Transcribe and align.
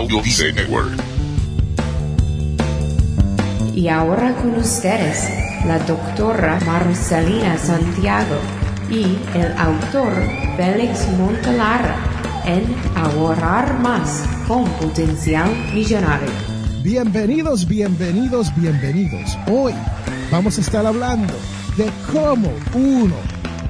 Audio 0.00 0.22
Dice 0.22 0.50
Network. 0.54 0.98
Y 3.74 3.88
ahora 3.88 4.34
con 4.36 4.54
ustedes, 4.54 5.28
la 5.66 5.78
doctora 5.80 6.58
Marcelina 6.64 7.58
Santiago 7.58 8.36
y 8.90 9.18
el 9.36 9.52
autor 9.58 10.10
Félix 10.56 11.06
Montelara 11.18 11.96
en 12.46 12.64
Ahorrar 12.96 13.78
Más 13.80 14.24
con 14.48 14.64
Potencial 14.80 15.50
Millonario. 15.74 16.30
Bienvenidos, 16.82 17.68
bienvenidos, 17.68 18.50
bienvenidos. 18.56 19.36
Hoy 19.50 19.74
vamos 20.32 20.56
a 20.56 20.62
estar 20.62 20.86
hablando 20.86 21.34
de 21.76 21.90
cómo 22.10 22.50
uno 22.72 23.16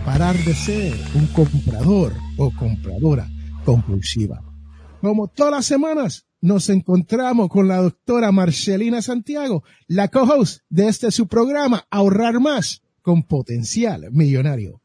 parar 0.04 0.36
de 0.36 0.54
ser 0.54 0.94
un 1.12 1.26
comprador 1.26 2.12
o 2.36 2.52
compradora 2.52 3.28
compulsiva. 3.64 4.40
Como 5.00 5.28
todas 5.28 5.52
las 5.52 5.66
semanas, 5.66 6.26
nos 6.42 6.68
encontramos 6.68 7.48
con 7.48 7.68
la 7.68 7.78
doctora 7.78 8.32
Marcelina 8.32 9.00
Santiago, 9.00 9.64
la 9.86 10.08
co-host 10.08 10.60
de 10.68 10.88
este 10.88 11.10
su 11.10 11.26
programa, 11.26 11.86
Ahorrar 11.90 12.38
Más 12.38 12.82
con 13.00 13.22
Potencial 13.22 14.08
Millonario. 14.12 14.80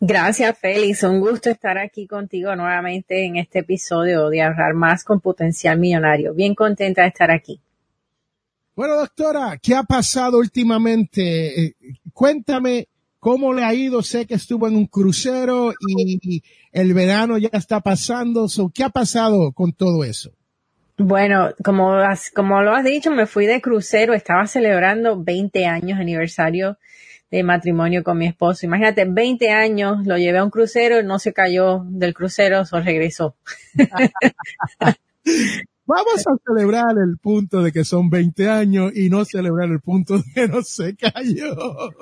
Gracias, 0.00 0.58
Félix. 0.58 1.02
Un 1.02 1.20
gusto 1.20 1.50
estar 1.50 1.76
aquí 1.76 2.06
contigo 2.06 2.56
nuevamente 2.56 3.26
en 3.26 3.36
este 3.36 3.60
episodio 3.60 4.30
de 4.30 4.42
Ahorrar 4.42 4.72
Más 4.72 5.04
con 5.04 5.20
Potencial 5.20 5.78
Millonario. 5.78 6.32
Bien 6.32 6.54
contenta 6.54 7.02
de 7.02 7.08
estar 7.08 7.30
aquí. 7.30 7.60
Bueno, 8.74 8.96
doctora, 8.96 9.58
¿qué 9.62 9.74
ha 9.74 9.82
pasado 9.82 10.38
últimamente? 10.38 11.66
Eh, 11.66 11.74
cuéntame 12.14 12.88
cómo 13.22 13.54
le 13.54 13.62
ha 13.62 13.72
ido. 13.72 14.02
Sé 14.02 14.26
que 14.26 14.34
estuvo 14.34 14.66
en 14.66 14.74
un 14.74 14.86
crucero 14.86 15.72
y 15.86 16.42
el 16.72 16.92
verano 16.92 17.38
ya 17.38 17.50
está 17.52 17.80
pasando. 17.80 18.48
¿Qué 18.74 18.82
ha 18.82 18.88
pasado 18.88 19.52
con 19.52 19.72
todo 19.72 20.02
eso? 20.02 20.32
Bueno, 20.98 21.50
como, 21.64 21.94
como 22.34 22.62
lo 22.62 22.74
has 22.74 22.84
dicho, 22.84 23.12
me 23.12 23.26
fui 23.26 23.46
de 23.46 23.60
crucero. 23.60 24.12
Estaba 24.12 24.48
celebrando 24.48 25.22
20 25.22 25.66
años 25.66 26.00
aniversario 26.00 26.78
de 27.30 27.44
matrimonio 27.44 28.02
con 28.02 28.18
mi 28.18 28.26
esposo. 28.26 28.66
Imagínate, 28.66 29.04
20 29.04 29.50
años, 29.50 30.04
lo 30.04 30.18
llevé 30.18 30.38
a 30.38 30.44
un 30.44 30.50
crucero, 30.50 31.00
no 31.04 31.20
se 31.20 31.32
cayó 31.32 31.84
del 31.86 32.14
crucero, 32.14 32.64
solo 32.64 32.82
regresó. 32.82 33.36
Vamos 35.84 36.24
a 36.26 36.36
celebrar 36.46 36.96
el 36.96 37.18
punto 37.18 37.62
de 37.62 37.72
que 37.72 37.84
son 37.84 38.08
20 38.08 38.48
años 38.48 38.92
y 38.94 39.10
no 39.10 39.24
celebrar 39.24 39.68
el 39.68 39.80
punto 39.80 40.18
de 40.18 40.24
que 40.34 40.48
no 40.48 40.62
se 40.62 40.94
cayó. 40.94 41.56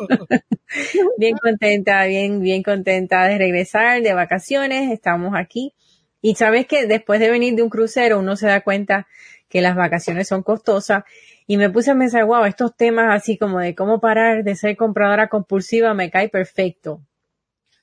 bien 1.19 1.37
contenta, 1.39 2.05
bien, 2.05 2.41
bien 2.41 2.63
contenta 2.63 3.27
de 3.27 3.39
regresar 3.39 4.03
de 4.03 4.13
vacaciones. 4.13 4.93
Estamos 4.93 5.33
aquí. 5.35 5.73
Y 6.21 6.35
sabes 6.35 6.67
que 6.67 6.87
después 6.87 7.21
de 7.21 7.31
venir 7.31 7.55
de 7.55 7.63
un 7.63 7.71
crucero 7.71 8.19
uno 8.19 8.37
se 8.37 8.47
da 8.47 8.61
cuenta 8.61 9.07
que 9.49 9.63
las 9.63 9.75
vacaciones 9.75 10.29
son 10.29 10.43
costosas 10.43 11.05
y 11.47 11.57
me 11.57 11.71
puse 11.71 11.91
a 11.91 11.99
pensar, 11.99 12.25
wow, 12.27 12.45
estos 12.45 12.77
temas 12.77 13.07
así 13.11 13.37
como 13.37 13.59
de 13.59 13.75
cómo 13.75 13.99
parar 14.01 14.45
de 14.45 14.55
ser 14.55 14.77
compradora 14.77 15.29
compulsiva 15.29 15.95
me 15.95 16.11
cae 16.11 16.29
perfecto. 16.29 17.01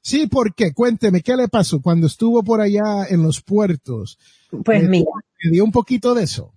Sí, 0.02 0.28
¿por 0.28 0.56
qué? 0.56 0.72
Cuénteme, 0.74 1.22
¿qué 1.22 1.36
le 1.36 1.50
pasó 1.50 1.82
cuando 1.82 2.08
estuvo 2.08 2.42
por 2.44 2.62
allá 2.62 3.06
en 3.10 3.24
los 3.24 3.42
puertos? 3.42 4.18
Pues 4.64 4.84
¿Me 4.84 4.90
mira. 4.90 5.12
Un 5.62 5.72
poquito 5.72 6.14
de 6.14 6.24
eso? 6.24 6.54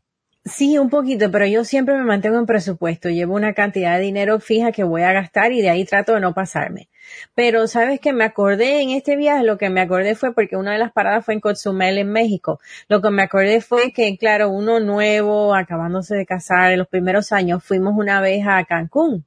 Sí, 0.46 0.78
un 0.78 0.88
poquito, 0.88 1.30
pero 1.30 1.46
yo 1.46 1.64
siempre 1.64 1.94
me 1.96 2.04
mantengo 2.04 2.38
en 2.38 2.46
presupuesto. 2.46 3.10
Llevo 3.10 3.34
una 3.34 3.52
cantidad 3.52 3.98
de 3.98 4.04
dinero 4.04 4.40
fija 4.40 4.72
que 4.72 4.84
voy 4.84 5.02
a 5.02 5.12
gastar 5.12 5.52
y 5.52 5.60
de 5.60 5.68
ahí 5.68 5.84
trato 5.84 6.14
de 6.14 6.20
no 6.20 6.32
pasarme. 6.32 6.88
Pero 7.34 7.66
sabes 7.66 8.00
que 8.00 8.14
me 8.14 8.24
acordé 8.24 8.80
en 8.80 8.90
este 8.90 9.16
viaje, 9.16 9.44
lo 9.44 9.58
que 9.58 9.68
me 9.68 9.82
acordé 9.82 10.14
fue 10.14 10.32
porque 10.34 10.56
una 10.56 10.72
de 10.72 10.78
las 10.78 10.92
paradas 10.92 11.26
fue 11.26 11.34
en 11.34 11.40
Cozumel, 11.40 11.98
en 11.98 12.10
México. 12.10 12.58
Lo 12.88 13.02
que 13.02 13.10
me 13.10 13.22
acordé 13.22 13.60
fue 13.60 13.92
que, 13.92 14.16
claro, 14.16 14.48
uno 14.48 14.80
nuevo, 14.80 15.54
acabándose 15.54 16.16
de 16.16 16.24
casar 16.24 16.72
en 16.72 16.78
los 16.78 16.88
primeros 16.88 17.32
años, 17.32 17.62
fuimos 17.62 17.94
una 17.96 18.22
vez 18.22 18.46
a 18.46 18.64
Cancún 18.64 19.26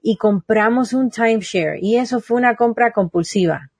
y 0.00 0.16
compramos 0.16 0.92
un 0.92 1.10
timeshare 1.10 1.80
y 1.80 1.96
eso 1.96 2.20
fue 2.20 2.36
una 2.36 2.54
compra 2.54 2.92
compulsiva 2.92 3.71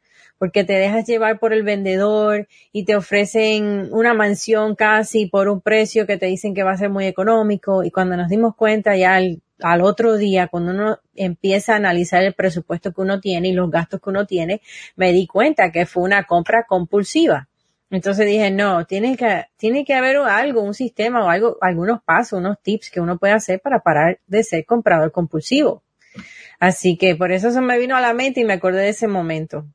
porque 0.42 0.64
te 0.64 0.72
dejas 0.72 1.06
llevar 1.06 1.38
por 1.38 1.52
el 1.52 1.62
vendedor 1.62 2.48
y 2.72 2.84
te 2.84 2.96
ofrecen 2.96 3.88
una 3.92 4.12
mansión 4.12 4.74
casi 4.74 5.26
por 5.26 5.46
un 5.48 5.60
precio 5.60 6.04
que 6.04 6.16
te 6.16 6.26
dicen 6.26 6.52
que 6.52 6.64
va 6.64 6.72
a 6.72 6.76
ser 6.76 6.90
muy 6.90 7.06
económico 7.06 7.84
y 7.84 7.92
cuando 7.92 8.16
nos 8.16 8.28
dimos 8.28 8.56
cuenta 8.56 8.96
ya 8.96 9.14
al, 9.14 9.40
al 9.60 9.82
otro 9.82 10.16
día, 10.16 10.48
cuando 10.48 10.72
uno 10.72 10.98
empieza 11.14 11.74
a 11.74 11.76
analizar 11.76 12.24
el 12.24 12.34
presupuesto 12.34 12.92
que 12.92 13.02
uno 13.02 13.20
tiene 13.20 13.50
y 13.50 13.52
los 13.52 13.70
gastos 13.70 14.00
que 14.00 14.10
uno 14.10 14.26
tiene, 14.26 14.62
me 14.96 15.12
di 15.12 15.28
cuenta 15.28 15.70
que 15.70 15.86
fue 15.86 16.02
una 16.02 16.24
compra 16.24 16.64
compulsiva. 16.64 17.48
Entonces 17.88 18.26
dije, 18.26 18.50
no, 18.50 18.84
tiene 18.84 19.16
que, 19.16 19.44
tiene 19.56 19.84
que 19.84 19.94
haber 19.94 20.16
algo, 20.16 20.64
un 20.64 20.74
sistema 20.74 21.24
o 21.24 21.28
algo, 21.28 21.56
algunos 21.60 22.02
pasos, 22.02 22.40
unos 22.40 22.60
tips 22.60 22.90
que 22.90 23.00
uno 23.00 23.16
puede 23.16 23.34
hacer 23.34 23.60
para 23.60 23.78
parar 23.78 24.18
de 24.26 24.42
ser 24.42 24.64
comprador 24.66 25.12
compulsivo. 25.12 25.84
Así 26.58 26.96
que 26.96 27.14
por 27.14 27.30
eso 27.30 27.52
se 27.52 27.60
me 27.60 27.78
vino 27.78 27.94
a 27.94 28.00
la 28.00 28.12
mente 28.12 28.40
y 28.40 28.44
me 28.44 28.54
acordé 28.54 28.80
de 28.80 28.88
ese 28.88 29.06
momento. 29.06 29.66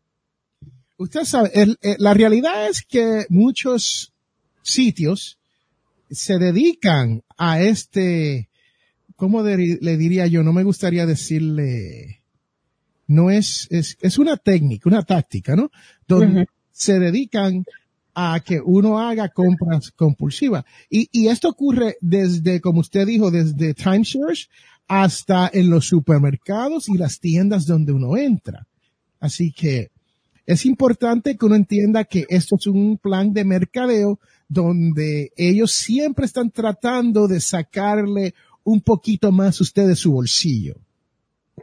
Usted 0.98 1.24
sabe, 1.26 1.52
el, 1.54 1.78
eh, 1.82 1.96
la 2.00 2.14
realidad 2.14 2.68
es 2.70 2.82
que 2.82 3.26
muchos 3.30 4.14
sitios 4.64 5.38
se 6.10 6.38
dedican 6.40 7.24
a 7.38 7.62
este, 7.62 8.50
¿cómo 9.16 9.44
de- 9.44 9.78
le 9.80 9.98
diría 9.98 10.26
yo? 10.28 10.42
No 10.44 10.54
me 10.54 10.64
gustaría 10.64 11.06
decirle, 11.06 12.22
no 13.06 13.30
es, 13.30 13.68
es, 13.70 13.98
es 14.02 14.18
una 14.18 14.38
técnica, 14.38 14.90
una 14.90 15.04
táctica, 15.04 15.56
¿no? 15.56 15.70
Donde 16.08 16.48
se 16.72 17.00
dedican 17.00 17.64
a 18.16 18.40
que 18.40 18.60
uno 18.60 18.98
haga 19.00 19.30
compras 19.30 19.92
compulsivas. 19.92 20.66
Y, 20.90 21.08
y 21.12 21.28
esto 21.28 21.50
ocurre 21.50 21.98
desde, 22.02 22.60
como 22.60 22.80
usted 22.80 23.06
dijo, 23.06 23.30
desde 23.30 23.76
timeshares 23.76 24.50
hasta 24.88 25.50
en 25.54 25.70
los 25.70 25.86
supermercados 25.86 26.90
y 26.90 26.98
las 26.98 27.20
tiendas 27.20 27.68
donde 27.68 27.92
uno 27.92 28.18
entra. 28.18 28.66
Así 29.20 29.52
que 29.52 29.92
es 30.48 30.66
importante 30.66 31.38
que 31.38 31.46
uno 31.46 31.56
entienda 31.56 32.06
que 32.06 32.26
esto 32.30 32.56
es 32.56 32.68
un 32.68 32.98
plan 32.98 33.34
de 33.34 33.44
mercadeo 33.44 34.18
donde 34.48 35.34
ellos 35.36 35.74
siempre 35.74 36.26
están 36.26 36.52
tratando 36.52 37.28
de 37.28 37.42
sacarle 37.42 38.34
un 38.64 38.80
poquito 38.80 39.32
más 39.34 39.60
usted 39.60 39.88
de 39.88 39.96
su 39.98 40.14
bolsillo. 40.14 40.78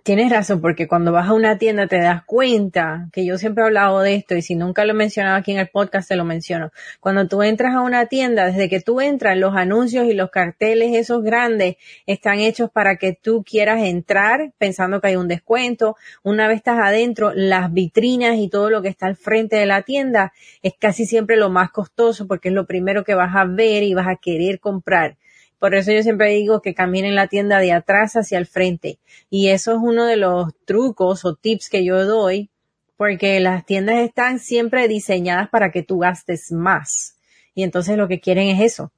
Tienes 0.05 0.31
razón, 0.31 0.61
porque 0.61 0.87
cuando 0.87 1.13
vas 1.13 1.31
a 1.31 1.33
una 1.33 1.57
tienda 1.57 1.87
te 1.87 1.99
das 1.99 2.25
cuenta, 2.25 3.09
que 3.11 3.25
yo 3.25 3.39
siempre 3.39 3.65
he 3.65 3.67
hablado 3.69 4.01
de 4.01 4.17
esto 4.17 4.35
y 4.35 4.43
si 4.43 4.55
nunca 4.55 4.85
lo 4.85 4.91
he 4.91 4.95
mencionado 4.95 5.35
aquí 5.35 5.53
en 5.53 5.59
el 5.59 5.69
podcast 5.69 6.11
te 6.11 6.15
lo 6.15 6.27
menciono. 6.27 6.73
Cuando 7.01 7.27
tú 7.27 7.43
entras 7.43 7.75
a 7.75 7.81
una 7.81 8.05
tienda, 8.05 8.45
desde 8.45 8.69
que 8.69 8.83
tú 8.83 9.01
entras, 9.01 9.39
los 9.39 9.57
anuncios 9.57 10.05
y 10.05 10.13
los 10.13 10.29
carteles 10.29 10.95
esos 10.95 11.23
grandes 11.23 11.77
están 12.05 12.41
hechos 12.41 12.71
para 12.71 12.97
que 12.97 13.15
tú 13.15 13.45
quieras 13.49 13.81
entrar 13.83 14.53
pensando 14.59 15.01
que 15.01 15.07
hay 15.07 15.17
un 15.17 15.27
descuento. 15.27 15.97
Una 16.23 16.49
vez 16.49 16.59
estás 16.59 16.81
adentro, 16.81 17.33
las 17.35 17.73
vitrinas 17.73 18.37
y 18.37 18.51
todo 18.51 18.69
lo 18.69 18.83
que 18.83 18.89
está 18.89 19.07
al 19.07 19.17
frente 19.17 19.57
de 19.57 19.65
la 19.65 19.81
tienda 19.85 20.35
es 20.63 20.75
casi 20.79 21.07
siempre 21.07 21.39
lo 21.39 21.49
más 21.49 21.71
costoso 21.71 22.27
porque 22.27 22.49
es 22.49 22.55
lo 22.55 22.67
primero 22.67 23.05
que 23.05 23.15
vas 23.15 23.35
a 23.35 23.47
ver 23.47 23.83
y 23.83 23.95
vas 23.95 24.09
a 24.09 24.17
querer 24.17 24.61
comprar. 24.61 25.17
Por 25.65 25.75
eso 25.75 25.93
yo 25.93 26.03
siempre 26.03 26.29
digo 26.29 26.61
que 26.61 26.75
caminen 26.75 27.15
la 27.15 27.27
tienda 27.27 27.59
de 27.59 27.73
atrás 27.73 28.17
hacia 28.17 28.37
el 28.37 28.45
frente. 28.45 28.99
Y 29.31 29.49
eso 29.49 29.73
es 29.73 29.79
uno 29.81 30.05
de 30.05 30.19
los 30.19 30.55
trucos 30.67 31.25
o 31.25 31.37
tips 31.37 31.71
que 31.71 31.87
yo 31.87 32.05
doy, 32.05 32.51
porque 32.99 33.41
las 33.41 33.65
tiendas 33.65 34.01
están 34.01 34.41
siempre 34.41 34.89
diseñadas 34.89 35.49
para 35.49 35.71
que 35.71 35.83
tú 35.83 36.01
gastes 36.01 36.53
más. 36.53 37.17
Y 37.55 37.63
entonces 37.63 37.97
lo 37.97 38.09
que 38.09 38.21
quieren 38.21 38.49
es 38.49 38.61
eso. 38.61 38.93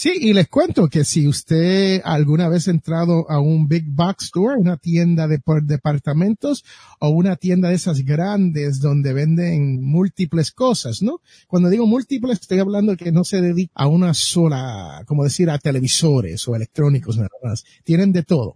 Sí, 0.00 0.12
y 0.14 0.32
les 0.32 0.46
cuento 0.46 0.86
que 0.86 1.04
si 1.04 1.26
usted 1.26 2.00
alguna 2.04 2.48
vez 2.48 2.68
ha 2.68 2.70
entrado 2.70 3.28
a 3.28 3.40
un 3.40 3.66
big 3.66 3.84
box 3.84 4.26
store, 4.26 4.54
una 4.56 4.76
tienda 4.76 5.26
de 5.26 5.40
departamentos 5.64 6.64
o 7.00 7.08
una 7.08 7.34
tienda 7.34 7.70
de 7.70 7.74
esas 7.74 8.04
grandes 8.04 8.78
donde 8.78 9.12
venden 9.12 9.82
múltiples 9.82 10.52
cosas, 10.52 11.02
¿no? 11.02 11.20
Cuando 11.48 11.68
digo 11.68 11.84
múltiples 11.84 12.38
estoy 12.40 12.60
hablando 12.60 12.96
que 12.96 13.10
no 13.10 13.24
se 13.24 13.40
dedica 13.40 13.72
a 13.74 13.88
una 13.88 14.14
sola, 14.14 15.02
como 15.04 15.24
decir, 15.24 15.50
a 15.50 15.58
televisores 15.58 16.46
o 16.46 16.54
electrónicos 16.54 17.16
nada 17.16 17.30
más. 17.42 17.64
Tienen 17.82 18.12
de 18.12 18.22
todo. 18.22 18.54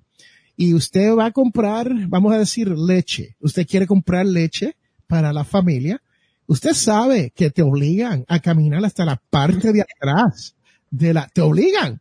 Y 0.56 0.74
usted 0.74 1.12
va 1.12 1.26
a 1.26 1.32
comprar, 1.32 1.92
vamos 2.06 2.32
a 2.32 2.38
decir, 2.38 2.68
leche. 2.68 3.34
Usted 3.40 3.66
quiere 3.66 3.88
comprar 3.88 4.26
leche 4.26 4.76
para 5.08 5.32
la 5.32 5.42
familia. 5.42 6.00
Usted 6.46 6.72
sabe 6.72 7.32
que 7.34 7.50
te 7.50 7.62
obligan 7.62 8.24
a 8.28 8.38
caminar 8.38 8.84
hasta 8.84 9.04
la 9.04 9.20
parte 9.28 9.72
de 9.72 9.82
atrás 9.82 10.54
de 10.92 11.14
la, 11.14 11.26
te 11.26 11.40
obligan 11.40 12.00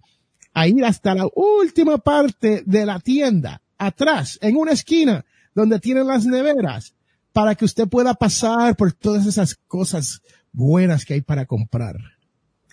a 0.53 0.67
ir 0.67 0.85
hasta 0.85 1.15
la 1.15 1.27
última 1.33 1.97
parte 1.97 2.61
de 2.65 2.85
la 2.85 2.99
tienda, 2.99 3.61
atrás, 3.77 4.37
en 4.41 4.57
una 4.57 4.73
esquina 4.73 5.25
donde 5.55 5.79
tienen 5.79 6.05
las 6.05 6.25
neveras, 6.25 6.93
para 7.33 7.55
que 7.55 7.65
usted 7.65 7.87
pueda 7.87 8.13
pasar 8.13 8.75
por 8.75 8.91
todas 8.91 9.25
esas 9.25 9.55
cosas 9.55 10.21
buenas 10.51 11.05
que 11.05 11.15
hay 11.15 11.21
para 11.21 11.45
comprar. 11.45 11.95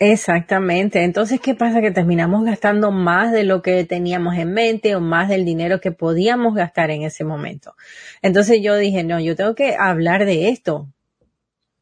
Exactamente. 0.00 1.02
Entonces, 1.02 1.40
¿qué 1.40 1.54
pasa? 1.54 1.80
Que 1.80 1.90
terminamos 1.90 2.44
gastando 2.44 2.90
más 2.90 3.32
de 3.32 3.44
lo 3.44 3.62
que 3.62 3.84
teníamos 3.84 4.36
en 4.36 4.52
mente 4.52 4.94
o 4.94 5.00
más 5.00 5.28
del 5.28 5.44
dinero 5.44 5.80
que 5.80 5.92
podíamos 5.92 6.54
gastar 6.54 6.90
en 6.90 7.02
ese 7.02 7.24
momento. 7.24 7.74
Entonces 8.22 8.60
yo 8.62 8.76
dije, 8.76 9.02
no, 9.02 9.18
yo 9.20 9.34
tengo 9.34 9.54
que 9.54 9.76
hablar 9.76 10.24
de 10.24 10.50
esto. 10.50 10.88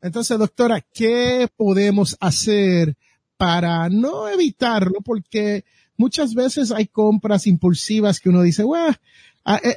Entonces, 0.00 0.38
doctora, 0.38 0.82
¿qué 0.92 1.48
podemos 1.56 2.16
hacer 2.20 2.96
para 3.36 3.88
no 3.88 4.28
evitarlo, 4.28 5.00
porque 5.04 5.64
muchas 5.96 6.34
veces 6.34 6.72
hay 6.72 6.86
compras 6.86 7.46
impulsivas 7.46 8.20
que 8.20 8.28
uno 8.28 8.42
dice, 8.42 8.62
bueno, 8.62 8.94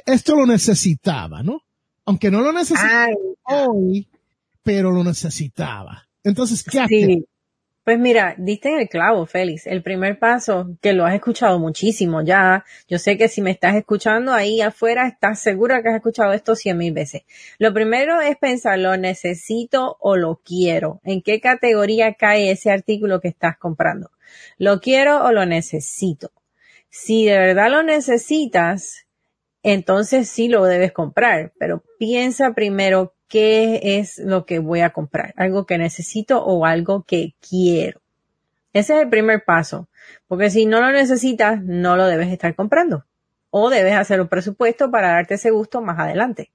esto 0.06 0.36
lo 0.36 0.46
necesitaba, 0.46 1.42
¿no? 1.42 1.62
Aunque 2.04 2.30
no 2.30 2.40
lo 2.40 2.52
necesitaba 2.52 3.08
hoy, 3.44 4.08
pero 4.62 4.90
lo 4.90 5.04
necesitaba. 5.04 6.08
Entonces, 6.24 6.62
¿qué 6.64 6.80
hace? 6.80 7.24
Pues 7.82 7.98
mira, 7.98 8.34
diste 8.36 8.68
en 8.68 8.78
el 8.78 8.88
clavo, 8.88 9.24
Félix. 9.24 9.66
El 9.66 9.82
primer 9.82 10.18
paso, 10.18 10.76
que 10.82 10.92
lo 10.92 11.06
has 11.06 11.14
escuchado 11.14 11.58
muchísimo 11.58 12.22
ya. 12.22 12.64
Yo 12.88 12.98
sé 12.98 13.16
que 13.16 13.28
si 13.28 13.40
me 13.40 13.50
estás 13.50 13.74
escuchando 13.74 14.34
ahí 14.34 14.60
afuera, 14.60 15.08
estás 15.08 15.40
segura 15.40 15.82
que 15.82 15.88
has 15.88 15.96
escuchado 15.96 16.34
esto 16.34 16.54
cien 16.54 16.76
mil 16.76 16.92
veces. 16.92 17.22
Lo 17.58 17.72
primero 17.72 18.20
es 18.20 18.36
pensar, 18.36 18.78
¿lo 18.78 18.96
necesito 18.98 19.96
o 19.98 20.16
lo 20.16 20.42
quiero? 20.44 21.00
¿En 21.04 21.22
qué 21.22 21.40
categoría 21.40 22.14
cae 22.14 22.50
ese 22.50 22.70
artículo 22.70 23.20
que 23.20 23.28
estás 23.28 23.56
comprando? 23.56 24.10
¿Lo 24.58 24.80
quiero 24.80 25.24
o 25.24 25.32
lo 25.32 25.46
necesito? 25.46 26.32
Si 26.90 27.24
de 27.24 27.38
verdad 27.38 27.70
lo 27.70 27.82
necesitas, 27.82 29.06
entonces 29.62 30.28
sí 30.28 30.48
lo 30.48 30.64
debes 30.64 30.92
comprar, 30.92 31.52
pero 31.58 31.82
piensa 31.98 32.52
primero 32.52 33.14
qué 33.30 33.80
es 33.98 34.18
lo 34.18 34.44
que 34.44 34.58
voy 34.58 34.80
a 34.80 34.90
comprar, 34.90 35.32
algo 35.36 35.64
que 35.64 35.78
necesito 35.78 36.44
o 36.44 36.66
algo 36.66 37.04
que 37.04 37.34
quiero. 37.40 38.00
Ese 38.72 38.96
es 38.96 39.02
el 39.02 39.08
primer 39.08 39.44
paso, 39.44 39.88
porque 40.28 40.50
si 40.50 40.66
no 40.66 40.80
lo 40.80 40.90
necesitas, 40.90 41.62
no 41.62 41.96
lo 41.96 42.06
debes 42.06 42.28
estar 42.28 42.54
comprando 42.54 43.06
o 43.50 43.70
debes 43.70 43.94
hacer 43.94 44.20
un 44.20 44.28
presupuesto 44.28 44.90
para 44.90 45.10
darte 45.10 45.34
ese 45.34 45.50
gusto 45.50 45.80
más 45.80 45.98
adelante. 45.98 46.50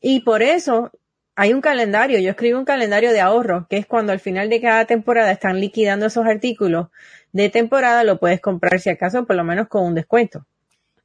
Y 0.00 0.20
por 0.20 0.42
eso 0.42 0.90
hay 1.36 1.52
un 1.52 1.60
calendario, 1.60 2.18
yo 2.18 2.30
escribo 2.30 2.58
un 2.58 2.64
calendario 2.64 3.12
de 3.12 3.20
ahorro, 3.20 3.66
que 3.70 3.76
es 3.76 3.86
cuando 3.86 4.12
al 4.12 4.20
final 4.20 4.50
de 4.50 4.60
cada 4.60 4.84
temporada 4.86 5.30
están 5.30 5.60
liquidando 5.60 6.06
esos 6.06 6.26
artículos 6.26 6.88
de 7.32 7.50
temporada, 7.50 8.02
lo 8.02 8.18
puedes 8.18 8.40
comprar 8.40 8.80
si 8.80 8.90
acaso 8.90 9.24
por 9.26 9.36
lo 9.36 9.44
menos 9.44 9.68
con 9.68 9.84
un 9.84 9.94
descuento. 9.94 10.44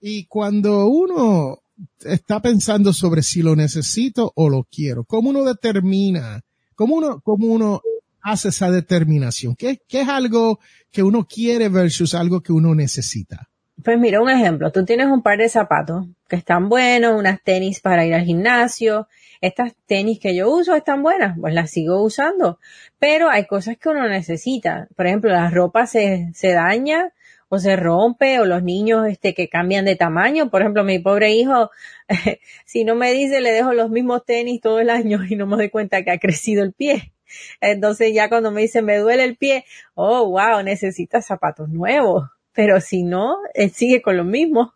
Y 0.02 0.26
cuando 0.26 0.88
uno 0.88 1.60
está 2.04 2.42
pensando 2.42 2.94
sobre 2.94 3.24
si 3.24 3.42
lo 3.42 3.56
necesito 3.56 4.32
o 4.36 4.50
lo 4.50 4.64
quiero. 4.64 5.04
¿Cómo 5.04 5.30
uno 5.30 5.44
determina? 5.44 6.42
¿Cómo 6.76 6.96
uno, 6.96 7.22
cómo 7.22 7.48
uno 7.48 7.82
hace 8.22 8.50
esa 8.50 8.72
determinación? 8.72 9.56
¿Qué, 9.56 9.80
¿Qué 9.88 10.02
es 10.02 10.10
algo 10.10 10.60
que 10.92 11.04
uno 11.04 11.26
quiere 11.26 11.70
versus 11.70 12.14
algo 12.14 12.42
que 12.42 12.54
uno 12.54 12.76
necesita? 12.76 13.50
Pues 13.84 14.00
mira, 14.00 14.22
un 14.22 14.30
ejemplo. 14.30 14.72
Tú 14.72 14.86
tienes 14.86 15.08
un 15.08 15.22
par 15.22 15.38
de 15.38 15.50
zapatos 15.50 16.08
que 16.28 16.38
están 16.38 16.70
buenos, 16.70 17.20
unas 17.20 17.42
tenis 17.44 17.82
para 17.82 18.06
ir 18.06 18.14
al 18.14 18.24
gimnasio. 18.24 19.08
Estas 19.42 19.74
tenis 19.86 20.20
que 20.20 20.36
yo 20.36 20.50
uso 20.50 20.76
están 20.76 21.04
buenas, 21.04 21.38
pues 21.40 21.54
las 21.54 21.72
sigo 21.72 22.02
usando. 22.02 22.60
Pero 23.00 23.30
hay 23.30 23.46
cosas 23.46 23.78
que 23.78 23.90
uno 23.90 24.08
necesita. 24.08 24.88
Por 24.96 25.08
ejemplo, 25.08 25.30
la 25.30 25.50
ropa 25.50 25.86
se, 25.86 26.32
se 26.34 26.54
daña 26.54 27.12
o 27.50 27.60
se 27.60 27.76
rompe 27.76 28.40
o 28.40 28.46
los 28.46 28.64
niños 28.64 29.08
este 29.08 29.34
que 29.34 29.50
cambian 29.50 29.86
de 29.86 29.96
tamaño. 29.96 30.50
Por 30.50 30.62
ejemplo, 30.62 30.84
mi 30.84 31.00
pobre 31.00 31.34
hijo, 31.34 31.70
si 32.66 32.84
no 32.84 32.96
me 32.96 33.12
dice, 33.14 33.42
le 33.42 33.52
dejo 33.52 33.74
los 33.74 33.90
mismos 33.90 34.26
tenis 34.26 34.62
todo 34.62 34.80
el 34.80 34.90
año 34.90 35.20
y 35.30 35.36
no 35.36 35.48
me 35.48 35.56
doy 35.56 35.70
cuenta 35.70 36.04
que 36.04 36.12
ha 36.12 36.20
crecido 36.20 36.64
el 36.64 36.74
pie. 36.74 37.14
Entonces 37.62 38.14
ya 38.14 38.30
cuando 38.30 38.52
me 38.52 38.62
dice 38.62 38.82
me 38.82 38.98
duele 38.98 39.24
el 39.24 39.36
pie, 39.36 39.66
oh 39.94 40.30
wow, 40.30 40.64
necesita 40.64 41.22
zapatos 41.22 41.70
nuevos. 41.70 42.30
Pero 42.54 42.80
si 42.80 43.04
no, 43.04 43.36
él 43.54 43.72
sigue 43.72 44.02
con 44.02 44.16
lo 44.16 44.24
mismo. 44.24 44.74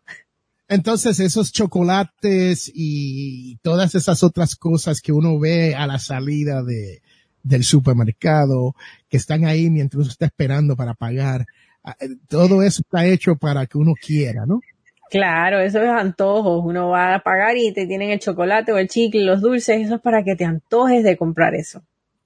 Entonces 0.68 1.20
esos 1.20 1.52
chocolates 1.52 2.72
y 2.74 3.58
todas 3.64 3.96
esas 3.96 4.22
otras 4.22 4.56
cosas 4.56 5.02
que 5.02 5.12
uno 5.12 5.40
ve 5.40 5.74
a 5.74 5.88
la 5.88 5.98
salida 5.98 6.62
de, 6.62 7.02
del 7.42 7.64
supermercado, 7.64 8.76
que 9.10 9.18
están 9.18 9.46
ahí 9.46 9.70
mientras 9.70 10.02
uno 10.02 10.12
está 10.12 10.26
esperando 10.26 10.76
para 10.76 10.94
pagar, 10.94 11.46
todo 12.28 12.64
eso 12.64 12.82
está 12.82 13.06
hecho 13.06 13.36
para 13.36 13.66
que 13.66 13.78
uno 13.78 13.94
quiera, 14.00 14.46
¿no? 14.46 14.62
Claro, 15.10 15.60
eso 15.60 15.82
es 15.82 15.90
antojos. 15.90 16.62
Uno 16.64 16.90
va 16.90 17.16
a 17.16 17.20
pagar 17.20 17.58
y 17.58 17.74
te 17.74 17.88
tienen 17.88 18.12
el 18.12 18.20
chocolate 18.20 18.72
o 18.72 18.78
el 18.78 18.88
chicle, 18.88 19.24
los 19.24 19.42
dulces, 19.42 19.82
eso 19.86 19.96
es 19.96 20.02
para 20.02 20.24
que 20.24 20.36
te 20.36 20.46
antojes 20.46 21.04
de 21.04 21.18
comprar 21.18 21.56
eso. 21.56 21.82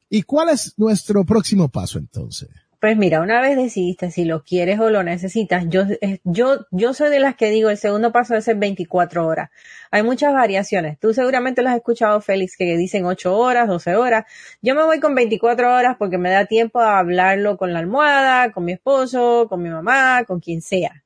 ¿Y 0.10 0.24
cuál 0.24 0.50
es 0.50 0.74
nuestro 0.78 1.24
próximo 1.24 1.70
paso 1.70 1.98
entonces? 1.98 2.50
Pues 2.84 2.98
mira, 2.98 3.22
una 3.22 3.40
vez 3.40 3.56
decidiste 3.56 4.12
si 4.12 4.26
lo 4.26 4.44
quieres 4.44 4.78
o 4.78 4.90
lo 4.90 5.04
necesitas, 5.04 5.64
yo, 5.70 5.84
yo, 6.26 6.66
yo 6.70 6.94
soy 6.94 7.10
de 7.12 7.22
las 7.22 7.38
que 7.38 7.50
digo 7.50 7.70
el 7.70 7.78
segundo 7.78 8.12
paso 8.12 8.36
es 8.36 8.44
ser 8.44 8.58
24 8.58 9.26
horas. 9.26 9.52
Hay 9.90 10.04
muchas 10.04 10.34
variaciones. 10.34 11.00
Tú 11.00 11.14
seguramente 11.14 11.62
lo 11.62 11.70
has 11.70 11.78
escuchado, 11.78 12.20
Félix, 12.20 12.58
que 12.58 12.76
dicen 12.76 13.06
8 13.06 13.38
horas, 13.38 13.70
12 13.70 13.96
horas. 13.96 14.26
Yo 14.62 14.76
me 14.76 14.84
voy 14.84 15.00
con 15.00 15.16
24 15.16 15.74
horas 15.74 15.96
porque 15.98 16.18
me 16.18 16.30
da 16.30 16.44
tiempo 16.44 16.82
a 16.82 17.00
hablarlo 17.00 17.56
con 17.56 17.72
la 17.72 17.80
almohada, 17.80 18.52
con 18.52 18.66
mi 18.66 18.74
esposo, 18.74 19.48
con 19.48 19.62
mi 19.62 19.70
mamá, 19.70 20.26
con 20.28 20.42
quien 20.42 20.62
sea. 20.62 21.06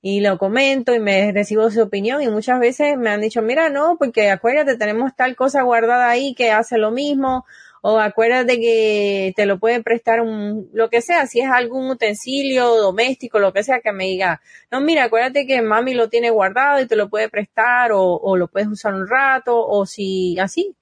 Y 0.00 0.20
lo 0.20 0.38
comento 0.38 0.94
y 0.94 1.00
me 1.00 1.32
recibo 1.32 1.68
su 1.72 1.82
opinión 1.82 2.22
y 2.22 2.28
muchas 2.28 2.60
veces 2.60 2.96
me 2.96 3.10
han 3.10 3.20
dicho, 3.20 3.42
mira, 3.42 3.68
no, 3.68 3.96
porque 3.98 4.30
acuérdate, 4.30 4.76
tenemos 4.76 5.16
tal 5.16 5.34
cosa 5.34 5.62
guardada 5.62 6.08
ahí 6.08 6.36
que 6.36 6.52
hace 6.52 6.78
lo 6.78 6.92
mismo 6.92 7.44
o 7.88 8.00
acuérdate 8.00 8.58
que 8.58 9.32
te 9.36 9.46
lo 9.46 9.60
puede 9.60 9.80
prestar 9.80 10.20
un, 10.20 10.68
lo 10.72 10.90
que 10.90 11.00
sea, 11.00 11.28
si 11.28 11.38
es 11.38 11.48
algún 11.48 11.88
utensilio 11.88 12.74
doméstico, 12.74 13.38
lo 13.38 13.52
que 13.52 13.62
sea, 13.62 13.80
que 13.80 13.92
me 13.92 14.06
diga, 14.06 14.40
no, 14.72 14.80
mira, 14.80 15.04
acuérdate 15.04 15.46
que 15.46 15.62
mami 15.62 15.94
lo 15.94 16.08
tiene 16.08 16.30
guardado 16.30 16.80
y 16.80 16.88
te 16.88 16.96
lo 16.96 17.08
puede 17.08 17.28
prestar 17.28 17.92
o, 17.92 18.02
o 18.02 18.36
lo 18.36 18.48
puedes 18.48 18.66
usar 18.66 18.92
un 18.92 19.06
rato 19.06 19.64
o 19.64 19.86
si 19.86 20.36
así. 20.40 20.74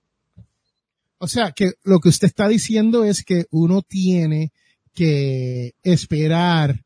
O 1.18 1.28
sea, 1.28 1.52
que 1.52 1.72
lo 1.82 2.00
que 2.00 2.08
usted 2.08 2.28
está 2.28 2.48
diciendo 2.48 3.04
es 3.04 3.22
que 3.22 3.44
uno 3.50 3.82
tiene 3.82 4.52
que 4.94 5.74
esperar 5.82 6.83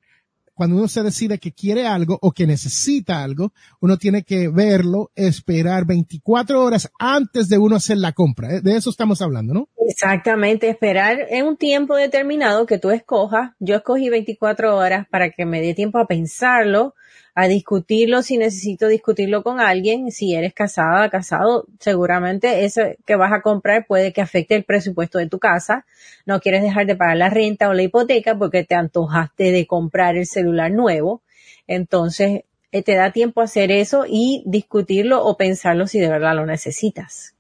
cuando 0.59 0.75
uno 0.75 0.89
se 0.89 1.05
decide 1.05 1.39
que 1.39 1.53
quiere 1.53 1.87
algo 1.87 2.19
o 2.21 2.33
que 2.33 2.45
necesita 2.45 3.23
algo, 3.23 3.53
uno 3.81 3.97
tiene 3.97 4.25
que 4.25 4.49
verlo, 4.49 5.13
esperar 5.15 5.87
24 5.87 6.61
horas 6.61 6.91
antes 6.99 7.49
de 7.49 7.59
uno 7.59 7.77
hacer 7.77 7.99
la 7.99 8.11
compra. 8.11 8.57
¿eh? 8.57 8.61
De 8.61 8.75
eso 8.75 8.91
estamos 8.91 9.23
hablando, 9.23 9.55
¿no? 9.55 9.69
Exactamente, 9.87 10.69
esperar 10.69 11.19
en 11.31 11.47
un 11.47 11.57
tiempo 11.57 11.95
determinado 11.95 12.67
que 12.67 12.77
tú 12.77 12.91
escojas. 12.91 13.53
Yo 13.61 13.77
escogí 13.77 14.11
24 14.11 14.77
horas 14.77 15.07
para 15.09 15.31
que 15.31 15.47
me 15.47 15.61
dé 15.61 15.75
tiempo 15.75 16.01
a 16.01 16.09
pensarlo, 16.09 16.97
a 17.41 17.47
discutirlo 17.47 18.23
si 18.23 18.37
necesito 18.37 18.89
discutirlo 18.89 19.45
con 19.45 19.61
alguien. 19.61 20.11
Si 20.11 20.35
eres 20.35 20.53
casada, 20.53 21.09
casado, 21.09 21.69
seguramente 21.79 22.65
eso 22.65 22.83
que 23.07 23.15
vas 23.15 23.33
a 23.33 23.43
comprar 23.43 23.87
puede 23.87 24.13
que 24.13 24.21
afecte 24.21 24.57
el 24.57 24.65
presupuesto 24.65 25.19
de 25.19 25.29
tu 25.29 25.39
casa. 25.39 25.87
No 26.27 26.41
quieres 26.41 26.63
dejar 26.63 26.87
de 26.87 26.97
pagar 26.97 27.17
la 27.17 27.31
renta 27.31 27.69
o 27.69 27.75
la 27.75 27.85
hipoteca 27.85 28.37
porque 28.37 28.65
te 28.65 28.75
antojaste 28.75 29.53
de 29.53 29.69
comprar 29.69 30.17
el 30.17 30.27
celular 30.27 30.73
nuevo. 30.73 31.23
Entonces, 31.69 32.41
eh, 32.73 32.83
te 32.83 32.97
da 32.97 33.13
tiempo 33.13 33.41
a 33.41 33.45
hacer 33.45 33.71
eso 33.71 34.05
y 34.05 34.43
discutirlo 34.45 35.25
o 35.25 35.37
pensarlo 35.37 35.87
si 35.87 36.01
de 36.01 36.09
verdad 36.09 36.35
lo 36.35 36.45
necesitas. 36.45 37.37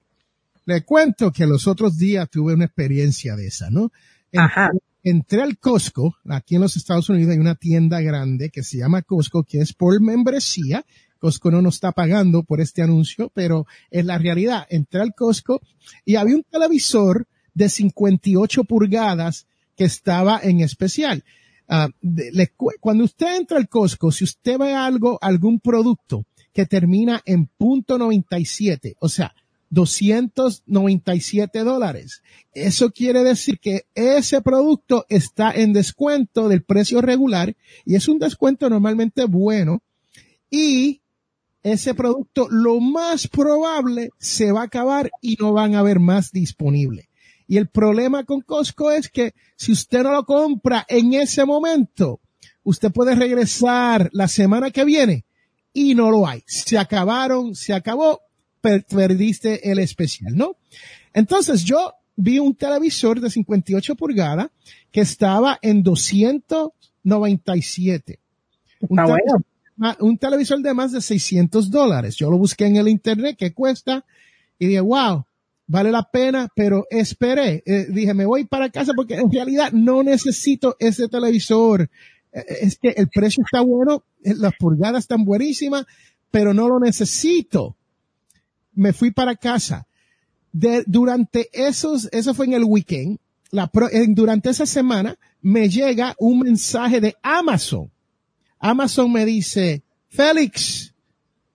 Le 0.64 0.84
cuento 0.84 1.32
que 1.32 1.44
los 1.44 1.66
otros 1.66 1.98
días 1.98 2.30
tuve 2.30 2.54
una 2.54 2.66
experiencia 2.66 3.34
de 3.34 3.48
esa, 3.48 3.68
¿no? 3.68 3.90
Ajá 4.36 4.70
entré 5.10 5.42
al 5.42 5.58
Costco, 5.58 6.16
aquí 6.28 6.54
en 6.54 6.60
los 6.60 6.76
Estados 6.76 7.08
Unidos 7.08 7.32
hay 7.32 7.38
una 7.38 7.54
tienda 7.54 8.00
grande 8.00 8.50
que 8.50 8.62
se 8.62 8.78
llama 8.78 9.02
Costco, 9.02 9.44
que 9.44 9.60
es 9.60 9.72
por 9.72 10.00
membresía. 10.00 10.84
Costco 11.18 11.50
no 11.50 11.62
nos 11.62 11.74
está 11.74 11.92
pagando 11.92 12.42
por 12.42 12.60
este 12.60 12.82
anuncio, 12.82 13.30
pero 13.34 13.66
es 13.90 14.04
la 14.04 14.18
realidad. 14.18 14.66
Entré 14.70 15.00
al 15.00 15.14
Costco 15.14 15.60
y 16.04 16.16
había 16.16 16.36
un 16.36 16.44
televisor 16.44 17.26
de 17.54 17.68
58 17.68 18.64
pulgadas 18.64 19.46
que 19.76 19.84
estaba 19.84 20.40
en 20.42 20.60
especial. 20.60 21.24
Uh, 21.68 21.90
cuando 22.80 23.04
usted 23.04 23.36
entra 23.36 23.58
al 23.58 23.68
Costco, 23.68 24.10
si 24.10 24.24
usted 24.24 24.58
ve 24.58 24.74
algo, 24.74 25.18
algún 25.20 25.60
producto 25.60 26.24
que 26.52 26.66
termina 26.66 27.20
en 27.24 27.46
punto 27.46 27.98
97, 27.98 28.96
o 29.00 29.08
sea, 29.08 29.34
297 29.70 31.60
dólares. 31.60 32.22
Eso 32.52 32.90
quiere 32.90 33.22
decir 33.22 33.58
que 33.58 33.86
ese 33.94 34.40
producto 34.40 35.06
está 35.08 35.52
en 35.52 35.72
descuento 35.72 36.48
del 36.48 36.62
precio 36.62 37.00
regular 37.00 37.56
y 37.84 37.94
es 37.94 38.08
un 38.08 38.18
descuento 38.18 38.68
normalmente 38.70 39.24
bueno 39.24 39.82
y 40.50 41.02
ese 41.62 41.94
producto 41.94 42.48
lo 42.50 42.80
más 42.80 43.28
probable 43.28 44.10
se 44.18 44.52
va 44.52 44.62
a 44.62 44.64
acabar 44.64 45.10
y 45.20 45.36
no 45.38 45.52
van 45.52 45.74
a 45.74 45.80
haber 45.80 46.00
más 46.00 46.32
disponible. 46.32 47.08
Y 47.46 47.56
el 47.56 47.68
problema 47.68 48.24
con 48.24 48.42
Costco 48.42 48.90
es 48.90 49.08
que 49.08 49.34
si 49.56 49.72
usted 49.72 50.02
no 50.02 50.12
lo 50.12 50.24
compra 50.24 50.84
en 50.88 51.14
ese 51.14 51.44
momento, 51.44 52.20
usted 52.62 52.92
puede 52.92 53.14
regresar 53.14 54.10
la 54.12 54.28
semana 54.28 54.70
que 54.70 54.84
viene 54.84 55.24
y 55.72 55.94
no 55.94 56.10
lo 56.10 56.26
hay. 56.26 56.42
Se 56.46 56.78
acabaron, 56.78 57.54
se 57.54 57.72
acabó 57.72 58.20
perdiste 58.60 59.70
el 59.70 59.78
especial, 59.78 60.36
¿no? 60.36 60.56
Entonces 61.12 61.62
yo 61.64 61.92
vi 62.16 62.38
un 62.38 62.54
televisor 62.54 63.20
de 63.20 63.28
58 63.30 63.94
pulgadas 63.94 64.48
que 64.90 65.00
estaba 65.00 65.58
en 65.62 65.82
297. 65.82 68.18
Un, 68.80 68.96
televisor, 68.96 69.42
un 70.00 70.18
televisor 70.18 70.60
de 70.60 70.74
más 70.74 70.92
de 70.92 71.00
600 71.00 71.70
dólares. 71.70 72.16
Yo 72.16 72.30
lo 72.30 72.36
busqué 72.38 72.66
en 72.66 72.76
el 72.76 72.88
internet, 72.88 73.38
que 73.38 73.54
cuesta? 73.54 74.04
Y 74.58 74.66
dije, 74.66 74.80
wow, 74.80 75.24
vale 75.68 75.92
la 75.92 76.02
pena, 76.02 76.48
pero 76.54 76.86
esperé. 76.90 77.62
Eh, 77.64 77.86
dije, 77.88 78.12
me 78.14 78.26
voy 78.26 78.44
para 78.44 78.70
casa 78.70 78.92
porque 78.94 79.14
en 79.14 79.30
realidad 79.30 79.70
no 79.72 80.02
necesito 80.02 80.76
ese 80.80 81.08
televisor. 81.08 81.88
Eh, 82.32 82.44
es 82.62 82.78
que 82.78 82.88
el 82.90 83.08
precio 83.08 83.44
está 83.44 83.60
bueno, 83.60 84.02
eh, 84.24 84.34
las 84.36 84.54
pulgadas 84.58 85.04
están 85.04 85.24
buenísimas, 85.24 85.86
pero 86.30 86.52
no 86.52 86.68
lo 86.68 86.80
necesito. 86.80 87.76
Me 88.78 88.92
fui 88.92 89.10
para 89.10 89.34
casa. 89.34 89.88
Durante 90.86 91.48
esos, 91.52 92.08
eso 92.12 92.32
fue 92.32 92.46
en 92.46 92.52
el 92.52 92.62
weekend, 92.62 93.18
durante 94.10 94.50
esa 94.50 94.66
semana 94.66 95.18
me 95.42 95.68
llega 95.68 96.14
un 96.20 96.38
mensaje 96.38 97.00
de 97.00 97.16
Amazon. 97.20 97.90
Amazon 98.60 99.12
me 99.12 99.24
dice, 99.24 99.82
Félix, 100.08 100.94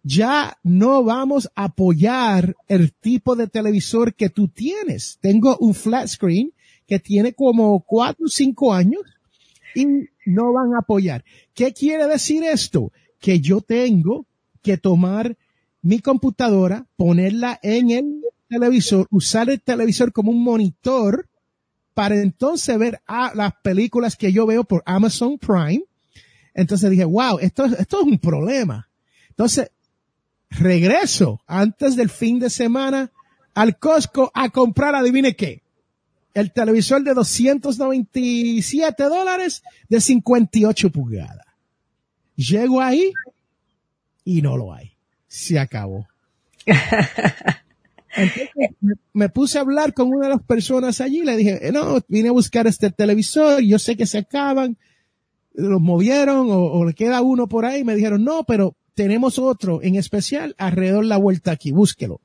ya 0.04 0.58
no 0.64 1.06
vamos 1.06 1.50
a 1.56 1.66
apoyar 1.66 2.56
el 2.68 2.92
tipo 2.92 3.38
de 3.38 3.48
televisor 3.48 4.14
que 4.16 4.30
tú 4.30 4.50
tienes. 4.50 5.18
Tengo 5.22 5.56
un 5.60 5.74
flat 5.74 6.08
screen 6.08 6.52
que 6.86 7.00
tiene 7.00 7.32
como 7.32 7.80
cuatro 7.80 8.26
o 8.26 8.30
cinco 8.30 8.74
años 8.74 9.02
y 9.74 9.86
no 10.26 10.52
van 10.52 10.76
a 10.76 10.80
apoyar. 10.80 11.24
¿Qué 11.54 11.72
quiere 11.72 12.06
decir 12.06 12.44
esto? 12.44 12.92
Que 13.20 13.40
yo 13.40 13.62
tengo 13.62 14.26
que 14.62 14.78
tomar 14.78 15.38
mi 15.84 16.00
computadora, 16.00 16.88
ponerla 16.96 17.60
en 17.62 17.92
el 17.92 18.22
televisor, 18.48 19.06
usar 19.12 19.50
el 19.50 19.62
televisor 19.62 20.12
como 20.12 20.32
un 20.32 20.42
monitor 20.44 21.30
para 21.94 22.16
entonces 22.16 22.80
ver 22.80 23.02
las 23.06 23.54
películas 23.62 24.16
que 24.16 24.32
yo 24.32 24.46
veo 24.46 24.64
por 24.64 24.82
Amazon 24.86 25.38
Prime. 25.38 25.84
Entonces 26.54 26.90
dije, 26.90 27.06
wow, 27.06 27.38
esto, 27.40 27.66
esto 27.66 28.00
es 28.00 28.08
un 28.08 28.18
problema. 28.18 28.90
Entonces, 29.30 29.72
regreso 30.50 31.42
antes 31.46 31.96
del 31.96 32.10
fin 32.10 32.40
de 32.40 32.50
semana 32.50 33.12
al 33.54 33.78
Costco 33.78 34.32
a 34.34 34.50
comprar, 34.50 34.96
adivine 34.96 35.36
qué, 35.36 35.64
el 36.34 36.54
televisor 36.54 37.04
de 37.04 37.14
297 37.14 39.04
dólares 39.04 39.64
de 39.90 40.00
58 40.00 40.90
pulgadas. 40.92 41.46
Llego 42.36 42.82
ahí 42.82 43.12
y 44.24 44.42
no 44.42 44.58
lo 44.58 44.74
hay. 44.74 44.93
Se 45.34 45.58
acabó. 45.58 46.08
Me, 49.14 49.30
puse 49.30 49.58
a 49.58 49.62
hablar 49.62 49.96
con 49.96 50.10
una 50.10 50.28
de 50.28 50.36
las 50.36 50.44
personas 50.44 51.02
allí. 51.02 51.24
Le 51.24 51.36
dije, 51.36 51.72
no, 51.74 51.98
vine 52.08 52.30
a 52.30 52.34
buscar 52.34 52.68
este 52.68 52.92
televisor. 52.92 53.64
Yo 53.64 53.80
sé 53.80 53.98
que 53.98 54.06
se 54.06 54.20
acaban. 54.20 54.78
Los 55.54 55.82
movieron 55.82 56.52
o, 56.52 56.66
o 56.66 56.86
le 56.86 56.94
queda 56.94 57.24
uno 57.24 57.48
por 57.48 57.66
ahí. 57.66 57.84
Me 57.84 57.96
dijeron, 57.96 58.24
no, 58.24 58.44
pero 58.44 58.76
tenemos 58.94 59.40
otro 59.40 59.82
en 59.82 59.96
especial 59.96 60.54
alrededor 60.60 61.04
la 61.04 61.18
vuelta 61.18 61.50
aquí, 61.50 61.72
búsquelo. 61.72 62.22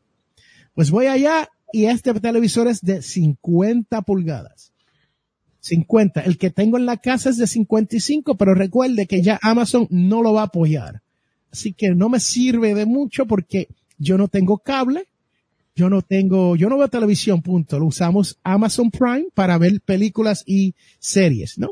Pues 0.74 0.90
voy 0.90 1.06
allá 1.06 1.48
y 1.72 1.86
este 1.86 2.12
televisor 2.12 2.68
es 2.68 2.82
de 2.82 3.00
50 3.00 4.02
pulgadas. 4.02 4.74
50. 5.60 6.20
El 6.20 6.36
que 6.36 6.50
tengo 6.50 6.76
en 6.76 6.84
la 6.84 6.98
casa 6.98 7.30
es 7.30 7.38
de 7.38 7.46
55, 7.46 8.36
pero 8.36 8.52
recuerde 8.52 9.06
que 9.06 9.22
ya 9.22 9.38
Amazon 9.40 9.86
no 9.88 10.20
lo 10.20 10.34
va 10.34 10.42
a 10.42 10.44
apoyar. 10.44 11.00
Así 11.50 11.72
que 11.72 11.94
no 11.94 12.08
me 12.08 12.20
sirve 12.20 12.74
de 12.74 12.86
mucho 12.86 13.26
porque 13.26 13.68
yo 13.98 14.18
no 14.18 14.28
tengo 14.28 14.58
cable, 14.58 15.08
yo 15.74 15.88
no 15.88 16.02
tengo, 16.02 16.56
yo 16.56 16.68
no 16.68 16.78
veo 16.78 16.88
televisión, 16.88 17.40
punto. 17.40 17.78
Lo 17.78 17.86
usamos 17.86 18.38
Amazon 18.42 18.90
Prime 18.90 19.26
para 19.34 19.58
ver 19.58 19.80
películas 19.80 20.42
y 20.46 20.74
series, 20.98 21.58
¿no? 21.58 21.70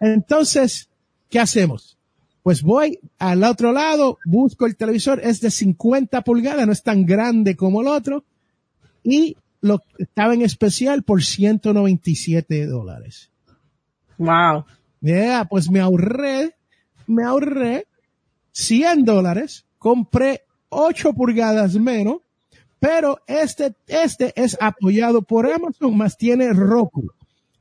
Entonces, 0.00 0.88
¿qué 1.28 1.40
hacemos? 1.40 1.98
Pues 2.42 2.62
voy 2.62 3.00
al 3.18 3.42
otro 3.42 3.72
lado, 3.72 4.18
busco 4.24 4.66
el 4.66 4.76
televisor, 4.76 5.20
es 5.22 5.40
de 5.40 5.50
50 5.50 6.22
pulgadas, 6.22 6.66
no 6.66 6.72
es 6.72 6.82
tan 6.82 7.04
grande 7.04 7.56
como 7.56 7.80
el 7.80 7.88
otro, 7.88 8.24
y 9.02 9.36
lo 9.60 9.80
estaba 9.98 10.34
en 10.34 10.42
especial 10.42 11.02
por 11.02 11.24
197 11.24 12.66
dólares. 12.66 13.32
Wow. 14.18 14.64
Yeah, 15.00 15.46
pues 15.50 15.68
me 15.70 15.80
ahorré, 15.80 16.54
me 17.06 17.24
ahorré 17.24 17.86
100 18.56 19.04
dólares, 19.04 19.66
compré 19.76 20.44
8 20.70 21.12
pulgadas 21.12 21.74
menos, 21.74 22.22
pero 22.80 23.20
este, 23.26 23.74
este 23.86 24.32
es 24.34 24.56
apoyado 24.58 25.20
por 25.20 25.46
Amazon, 25.46 25.94
más 25.94 26.16
tiene 26.16 26.50
Roku, 26.54 27.12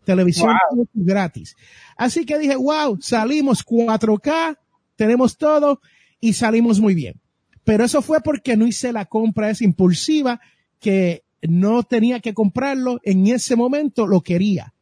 televisión 0.06 0.54
gratis. 0.94 1.58
Así 1.98 2.26
que 2.26 2.40
dije, 2.40 2.56
wow, 2.56 2.98
salimos 3.02 3.66
4K, 3.66 4.58
tenemos 4.96 5.38
todo 5.38 5.82
y 6.22 6.32
salimos 6.32 6.80
muy 6.80 6.96
bien. 6.96 7.20
Pero 7.66 7.84
eso 7.84 8.02
fue 8.02 8.22
porque 8.22 8.56
no 8.56 8.66
hice 8.66 8.94
la 8.94 9.04
compra 9.04 9.50
esa 9.50 9.66
impulsiva 9.66 10.40
que 10.80 11.26
no 11.42 11.84
tenía 11.84 12.22
que 12.22 12.34
comprarlo 12.34 13.02
en 13.04 13.28
ese 13.28 13.58
momento, 13.58 14.08
lo 14.08 14.22
quería. 14.22 14.74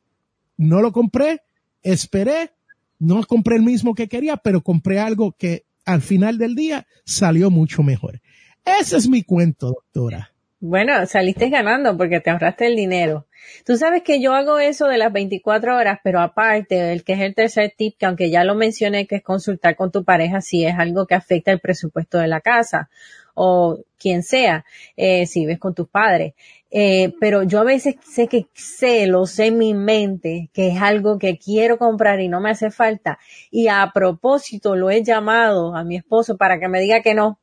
No 0.57 0.79
lo 0.79 0.91
compré, 0.91 1.41
esperé, 1.81 2.51
no 2.99 3.25
compré 3.25 3.55
el 3.55 3.63
mismo 3.63 3.95
que 3.95 4.07
quería, 4.07 4.37
pero 4.37 4.61
compré 4.61 4.99
algo 4.99 5.31
que 5.31 5.65
al 5.85 6.01
final 6.01 6.37
del 6.37 6.55
día 6.55 6.87
salió 7.05 7.49
mucho 7.49 7.83
mejor. 7.83 8.21
Ese 8.65 8.97
es 8.97 9.07
mi 9.07 9.23
cuento, 9.23 9.67
doctora. 9.67 10.31
Bueno, 10.59 11.05
saliste 11.07 11.49
ganando 11.49 11.97
porque 11.97 12.21
te 12.21 12.29
ahorraste 12.29 12.67
el 12.67 12.77
dinero. 12.77 13.27
Tú 13.65 13.75
sabes 13.75 14.01
que 14.03 14.21
yo 14.21 14.33
hago 14.33 14.59
eso 14.59 14.87
de 14.87 14.97
las 14.97 15.11
24 15.11 15.75
horas, 15.75 15.99
pero 16.01 16.21
aparte, 16.21 16.93
el 16.93 17.03
que 17.03 17.13
es 17.13 17.19
el 17.19 17.35
tercer 17.35 17.73
tip, 17.77 17.97
que 17.97 18.05
aunque 18.05 18.31
ya 18.31 18.45
lo 18.45 18.55
mencioné, 18.55 19.05
que 19.05 19.17
es 19.17 19.23
consultar 19.23 19.75
con 19.75 19.91
tu 19.91 20.05
pareja 20.05 20.39
si 20.39 20.65
es 20.65 20.75
algo 20.77 21.05
que 21.05 21.15
afecta 21.15 21.51
el 21.51 21.59
presupuesto 21.59 22.17
de 22.17 22.29
la 22.29 22.39
casa 22.39 22.89
o 23.33 23.79
quien 23.97 24.23
sea, 24.23 24.65
eh, 24.97 25.25
si 25.25 25.45
ves 25.45 25.59
con 25.59 25.73
tus 25.73 25.87
padres. 25.87 26.33
Eh, 26.75 27.13
pero 27.19 27.43
yo 27.43 27.59
a 27.59 27.63
veces 27.63 27.97
sé 28.03 28.27
que 28.27 28.47
sé, 28.55 29.05
lo 29.05 29.27
sé 29.27 29.45
en 29.47 29.59
mi 29.59 29.75
mente, 29.75 30.49
que 30.53 30.69
es 30.69 30.81
algo 30.81 31.19
que 31.19 31.37
quiero 31.37 31.77
comprar 31.77 32.19
y 32.19 32.29
no 32.29 32.41
me 32.41 32.49
hace 32.49 32.71
falta. 32.71 33.19
Y 33.51 33.67
a 33.67 33.91
propósito 33.93 34.75
lo 34.75 34.89
he 34.89 35.03
llamado 35.03 35.75
a 35.75 35.83
mi 35.83 35.97
esposo 35.97 36.35
para 36.35 36.59
que 36.59 36.67
me 36.67 36.81
diga 36.81 37.03
que 37.03 37.13
no. 37.13 37.39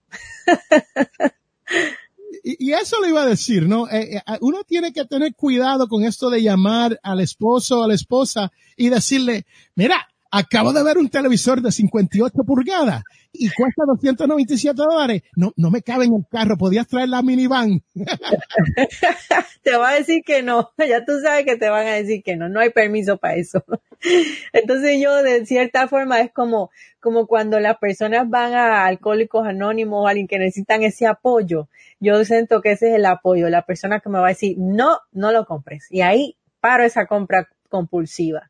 y, 2.42 2.72
eso 2.72 3.00
le 3.00 3.10
iba 3.10 3.22
a 3.22 3.26
decir, 3.26 3.68
¿no? 3.68 3.88
Eh, 3.88 4.16
eh, 4.16 4.22
uno 4.40 4.64
tiene 4.64 4.92
que 4.92 5.04
tener 5.04 5.32
cuidado 5.36 5.86
con 5.88 6.02
esto 6.02 6.28
de 6.28 6.42
llamar 6.42 6.98
al 7.00 7.20
esposo 7.20 7.78
o 7.78 7.84
a 7.84 7.88
la 7.88 7.94
esposa 7.94 8.50
y 8.76 8.88
decirle, 8.88 9.46
mira, 9.76 10.08
acabo 10.32 10.72
de 10.72 10.82
ver 10.82 10.98
un 10.98 11.08
televisor 11.08 11.62
de 11.62 11.70
58 11.70 12.34
pulgadas 12.44 13.04
y 13.32 13.48
cuesta 13.50 13.84
297 13.86 14.76
dólares. 14.76 15.22
No, 15.36 15.52
no 15.56 15.70
me 15.70 15.82
cabe 15.82 16.06
en 16.06 16.14
el 16.14 16.26
carro. 16.30 16.56
Podías 16.56 16.86
traer 16.86 17.08
la 17.08 17.22
minivan. 17.22 17.82
te 19.62 19.76
va 19.76 19.90
a 19.90 19.94
decir 19.94 20.22
que 20.24 20.42
no. 20.42 20.70
Ya 20.88 21.04
tú 21.04 21.12
sabes 21.22 21.44
que 21.44 21.56
te 21.56 21.68
van 21.68 21.86
a 21.86 21.92
decir 21.92 22.22
que 22.22 22.36
no. 22.36 22.48
No 22.48 22.60
hay 22.60 22.70
permiso 22.70 23.18
para 23.18 23.36
eso. 23.36 23.64
Entonces 24.52 25.00
yo 25.00 25.22
de 25.22 25.46
cierta 25.46 25.86
forma 25.88 26.20
es 26.20 26.32
como, 26.32 26.70
como 27.00 27.26
cuando 27.26 27.60
las 27.60 27.78
personas 27.78 28.28
van 28.28 28.54
a 28.54 28.86
alcohólicos 28.86 29.46
anónimos 29.46 30.04
o 30.04 30.08
alguien 30.08 30.26
que 30.26 30.38
necesitan 30.38 30.82
ese 30.82 31.06
apoyo. 31.06 31.68
Yo 32.00 32.24
siento 32.24 32.60
que 32.60 32.72
ese 32.72 32.88
es 32.90 32.96
el 32.96 33.06
apoyo. 33.06 33.48
La 33.48 33.64
persona 33.64 34.00
que 34.00 34.08
me 34.08 34.18
va 34.18 34.26
a 34.26 34.30
decir, 34.30 34.56
no, 34.58 34.98
no 35.12 35.32
lo 35.32 35.44
compres. 35.46 35.86
Y 35.90 36.00
ahí 36.00 36.36
paro 36.60 36.84
esa 36.84 37.06
compra 37.06 37.48
compulsiva. 37.68 38.49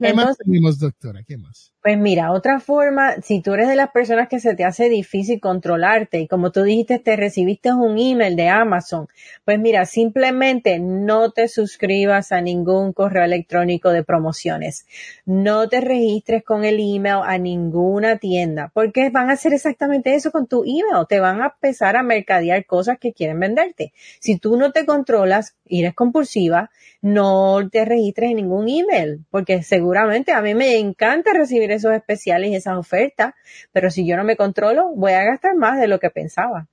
¿Qué 0.00 0.14
más 0.14 0.38
tenemos, 0.38 0.78
doctora? 0.78 1.22
¿Qué 1.26 1.36
más? 1.36 1.72
Pues 1.82 1.96
mira, 1.96 2.32
otra 2.32 2.60
forma, 2.60 3.22
si 3.22 3.40
tú 3.40 3.54
eres 3.54 3.66
de 3.66 3.74
las 3.74 3.90
personas 3.90 4.28
que 4.28 4.38
se 4.38 4.54
te 4.54 4.64
hace 4.64 4.90
difícil 4.90 5.40
controlarte 5.40 6.20
y 6.20 6.28
como 6.28 6.52
tú 6.52 6.62
dijiste, 6.62 6.98
te 6.98 7.16
recibiste 7.16 7.72
un 7.72 7.98
email 7.98 8.36
de 8.36 8.48
Amazon, 8.48 9.08
pues 9.46 9.58
mira, 9.58 9.86
simplemente 9.86 10.78
no 10.78 11.30
te 11.30 11.48
suscribas 11.48 12.32
a 12.32 12.42
ningún 12.42 12.92
correo 12.92 13.24
electrónico 13.24 13.92
de 13.92 14.04
promociones. 14.04 14.86
No 15.24 15.70
te 15.70 15.80
registres 15.80 16.44
con 16.44 16.64
el 16.64 16.78
email 16.80 17.20
a 17.24 17.38
ninguna 17.38 18.18
tienda, 18.18 18.70
porque 18.74 19.08
van 19.08 19.30
a 19.30 19.34
hacer 19.34 19.54
exactamente 19.54 20.14
eso 20.14 20.30
con 20.30 20.46
tu 20.46 20.64
email. 20.64 21.06
Te 21.08 21.18
van 21.18 21.40
a 21.40 21.54
empezar 21.54 21.96
a 21.96 22.02
mercadear 22.02 22.66
cosas 22.66 22.98
que 22.98 23.14
quieren 23.14 23.40
venderte. 23.40 23.94
Si 24.20 24.38
tú 24.38 24.58
no 24.58 24.72
te 24.72 24.84
controlas 24.84 25.56
y 25.64 25.80
eres 25.80 25.94
compulsiva, 25.94 26.70
no 27.00 27.66
te 27.70 27.86
registres 27.86 28.30
en 28.30 28.36
ningún 28.36 28.68
email, 28.68 29.24
porque 29.30 29.62
seguramente 29.90 30.30
a 30.30 30.40
mí 30.40 30.54
me 30.54 30.78
encanta 30.78 31.32
recibir 31.32 31.72
esos 31.72 31.92
especiales 31.92 32.52
y 32.52 32.54
esas 32.54 32.78
ofertas, 32.78 33.34
pero 33.72 33.90
si 33.90 34.06
yo 34.06 34.16
no 34.16 34.22
me 34.22 34.36
controlo, 34.36 34.94
voy 34.94 35.10
a 35.12 35.24
gastar 35.24 35.56
más 35.56 35.80
de 35.80 35.88
lo 35.88 35.98
que 35.98 36.10
pensaba. 36.10 36.68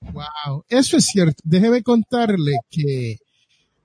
Wow, 0.00 0.64
eso 0.68 0.96
es 0.96 1.04
cierto. 1.04 1.40
Déjeme 1.44 1.84
contarle 1.84 2.56
que 2.68 3.18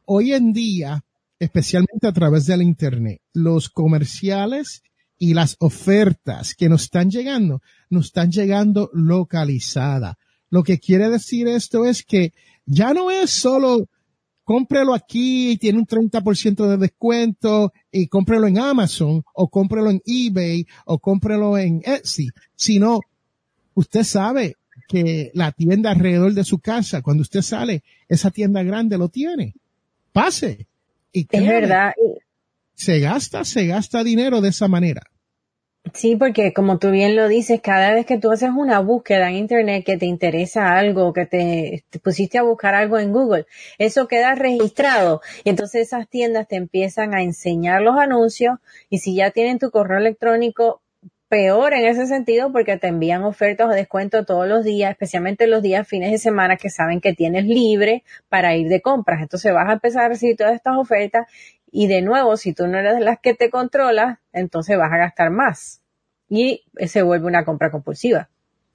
hoy 0.05 0.33
en 0.33 0.51
día, 0.51 0.99
especialmente 1.37 2.07
a 2.07 2.11
través 2.11 2.47
del 2.47 2.63
Internet, 2.63 3.21
los 3.33 3.69
comerciales 3.69 4.81
y 5.19 5.35
las 5.35 5.55
ofertas 5.59 6.55
que 6.55 6.69
nos 6.69 6.85
están 6.85 7.11
llegando, 7.11 7.61
nos 7.91 8.07
están 8.07 8.31
llegando 8.31 8.89
localizada. 8.93 10.17
Lo 10.49 10.63
que 10.63 10.79
quiere 10.79 11.07
decir 11.09 11.47
esto 11.47 11.85
es 11.85 12.03
que 12.03 12.33
ya 12.65 12.95
no 12.95 13.11
es 13.11 13.29
solo 13.29 13.85
cómprelo 14.49 14.95
aquí, 14.95 15.57
tiene 15.57 15.77
un 15.77 15.85
30% 15.85 16.67
de 16.67 16.77
descuento 16.77 17.71
y 17.91 18.07
cómprelo 18.07 18.47
en 18.47 18.57
Amazon 18.57 19.23
o 19.31 19.47
cómprelo 19.47 19.91
en 19.91 20.01
eBay 20.03 20.65
o 20.85 20.97
cómprelo 20.97 21.55
en 21.55 21.83
Etsy, 21.85 22.29
sino 22.55 22.99
usted 23.75 24.01
sabe 24.01 24.55
que 24.87 25.29
la 25.35 25.51
tienda 25.51 25.91
alrededor 25.91 26.33
de 26.33 26.43
su 26.43 26.57
casa, 26.57 27.03
cuando 27.03 27.21
usted 27.21 27.43
sale, 27.43 27.83
esa 28.07 28.31
tienda 28.31 28.63
grande 28.63 28.97
lo 28.97 29.09
tiene. 29.09 29.53
Pase. 30.11 30.65
Y 31.13 31.27
es 31.29 31.47
verdad. 31.47 31.93
Se 32.73 32.99
gasta, 32.99 33.45
se 33.45 33.67
gasta 33.67 34.03
dinero 34.03 34.41
de 34.41 34.49
esa 34.49 34.67
manera. 34.67 35.03
Sí, 35.93 36.15
porque 36.17 36.53
como 36.53 36.77
tú 36.77 36.91
bien 36.91 37.15
lo 37.15 37.27
dices, 37.27 37.61
cada 37.61 37.93
vez 37.93 38.05
que 38.05 38.17
tú 38.17 38.31
haces 38.31 38.51
una 38.55 38.79
búsqueda 38.79 39.29
en 39.29 39.35
Internet 39.35 39.85
que 39.85 39.97
te 39.97 40.05
interesa 40.05 40.77
algo, 40.77 41.13
que 41.13 41.25
te, 41.25 41.83
pusiste 42.03 42.37
a 42.37 42.43
buscar 42.43 42.75
algo 42.75 42.99
en 42.99 43.11
Google, 43.11 43.45
eso 43.77 44.07
queda 44.07 44.35
registrado 44.35 45.21
y 45.43 45.49
entonces 45.49 45.87
esas 45.87 46.07
tiendas 46.09 46.47
te 46.47 46.57
empiezan 46.57 47.15
a 47.15 47.23
enseñar 47.23 47.81
los 47.81 47.97
anuncios 47.97 48.57
y 48.89 48.99
si 48.99 49.15
ya 49.15 49.31
tienen 49.31 49.57
tu 49.57 49.71
correo 49.71 49.97
electrónico, 49.99 50.81
peor 51.29 51.73
en 51.73 51.85
ese 51.85 52.07
sentido 52.07 52.51
porque 52.51 52.77
te 52.77 52.87
envían 52.87 53.23
ofertas 53.23 53.67
o 53.67 53.69
descuentos 53.69 54.25
todos 54.25 54.47
los 54.47 54.63
días, 54.65 54.91
especialmente 54.91 55.47
los 55.47 55.61
días 55.61 55.87
fines 55.87 56.11
de 56.11 56.17
semana 56.17 56.57
que 56.57 56.71
saben 56.71 57.01
que 57.01 57.13
tienes 57.13 57.45
libre 57.45 58.03
para 58.29 58.55
ir 58.55 58.67
de 58.67 58.81
compras. 58.81 59.21
Entonces 59.21 59.53
vas 59.53 59.69
a 59.69 59.73
empezar 59.73 60.05
a 60.05 60.09
recibir 60.09 60.35
todas 60.35 60.55
estas 60.55 60.75
ofertas 60.75 61.27
y 61.71 61.87
de 61.87 62.01
nuevo, 62.01 62.37
si 62.37 62.53
tú 62.53 62.67
no 62.67 62.77
eres 62.77 62.95
de 62.95 63.01
las 63.01 63.19
que 63.19 63.33
te 63.33 63.49
controlas, 63.49 64.19
entonces 64.31 64.77
vas 64.77 64.91
a 64.91 64.97
gastar 64.97 65.31
más 65.31 65.81
y 66.29 66.63
se 66.87 67.01
vuelve 67.01 67.27
una 67.27 67.45
compra 67.45 67.71
compulsiva. 67.71 68.29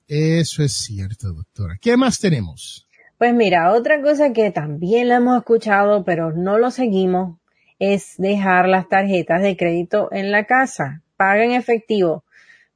Eso 0.06 0.62
es 0.62 0.72
cierto, 0.72 1.32
doctora. 1.32 1.78
¿Qué 1.80 1.96
más 1.96 2.18
tenemos? 2.18 2.86
Pues 3.16 3.32
mira, 3.32 3.72
otra 3.72 4.02
cosa 4.02 4.32
que 4.32 4.50
también 4.50 5.08
la 5.08 5.16
hemos 5.16 5.38
escuchado, 5.38 6.04
pero 6.04 6.32
no 6.32 6.58
lo 6.58 6.70
seguimos, 6.70 7.38
es 7.78 8.14
dejar 8.18 8.68
las 8.68 8.88
tarjetas 8.88 9.40
de 9.40 9.56
crédito 9.56 10.08
en 10.12 10.30
la 10.30 10.44
casa. 10.44 11.02
Paga 11.16 11.44
en 11.44 11.52
efectivo. 11.52 12.24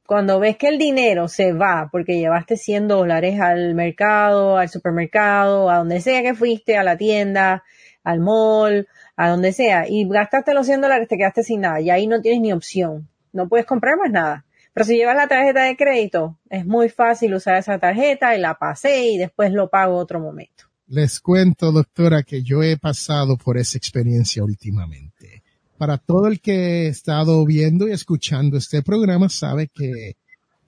Cuando 0.07 0.41
ves 0.41 0.57
que 0.57 0.69
el 0.69 0.79
dinero 0.79 1.29
se 1.29 1.53
va 1.53 1.91
porque 1.93 2.19
llevaste 2.19 2.57
100 2.57 2.89
dólares 2.89 3.41
al 3.41 3.75
mercado, 3.75 4.57
al 4.57 4.71
supermercado, 4.71 5.69
a 5.69 5.79
donde 5.79 6.01
sea 6.01 6.23
que 6.23 6.35
fuiste, 6.35 6.79
a 6.79 6.83
la 6.83 6.97
tienda, 6.97 7.63
al 8.05 8.21
mall, 8.21 8.89
a 9.19 9.31
donde 9.31 9.53
sea, 9.53 9.89
y 9.89 10.09
gastaste 10.09 10.55
los 10.55 10.65
100 10.67 10.81
dólares, 10.81 11.09
te 11.09 11.17
quedaste 11.17 11.43
sin 11.43 11.63
nada 11.63 11.81
y 11.81 11.91
ahí 11.91 12.07
no 12.07 12.23
tienes 12.23 12.41
ni 12.41 12.53
opción. 12.53 13.09
No 13.33 13.49
puedes 13.49 13.67
comprar 13.67 13.97
más 13.99 14.13
nada. 14.13 14.45
Pero 14.73 14.87
si 14.87 14.97
llevas 14.97 15.17
la 15.17 15.27
tarjeta 15.27 15.65
de 15.65 15.77
crédito, 15.77 16.39
es 16.49 16.65
muy 16.65 16.89
fácil 16.89 17.35
usar 17.35 17.57
esa 17.57 17.81
tarjeta 17.81 18.37
y 18.37 18.41
la 18.41 18.55
pasé 18.55 19.09
y 19.09 19.19
después 19.19 19.53
lo 19.53 19.71
pago 19.71 19.97
otro 19.97 20.21
momento. 20.21 20.67
Les 20.87 21.19
cuento, 21.19 21.73
doctora, 21.73 22.23
que 22.23 22.45
yo 22.45 22.63
he 22.63 22.77
pasado 22.77 23.37
por 23.37 23.59
esa 23.59 23.77
experiencia 23.77 24.45
últimamente. 24.45 25.43
Para 25.77 25.99
todo 25.99 26.29
el 26.29 26.41
que 26.41 26.53
he 26.53 26.87
estado 26.87 27.45
viendo 27.45 27.89
y 27.89 27.91
escuchando 27.91 28.57
este 28.57 28.83
programa 28.83 29.29
sabe 29.29 29.67
que 29.67 30.15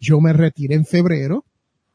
yo 0.00 0.20
me 0.20 0.32
retiré 0.32 0.74
en 0.74 0.86
febrero 0.86 1.44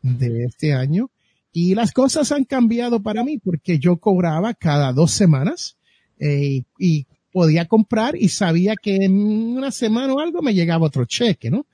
de 0.02 0.46
este 0.46 0.74
año 0.74 1.10
y 1.52 1.76
las 1.76 1.92
cosas 1.92 2.32
han 2.32 2.46
cambiado 2.46 3.04
para 3.04 3.26
mí 3.26 3.40
porque 3.40 3.78
yo 3.78 3.98
cobraba 3.98 4.54
cada 4.54 4.94
dos 4.94 5.12
semanas 5.12 5.76
eh, 6.20 6.64
y 6.80 7.06
podía 7.32 7.66
comprar 7.66 8.16
y 8.16 8.30
sabía 8.30 8.76
que 8.82 8.96
en 8.96 9.14
una 9.58 9.72
semana 9.72 10.14
o 10.14 10.20
algo 10.20 10.42
me 10.42 10.54
llegaba 10.54 10.86
otro 10.86 11.06
cheque, 11.06 11.52
¿no? 11.52 11.66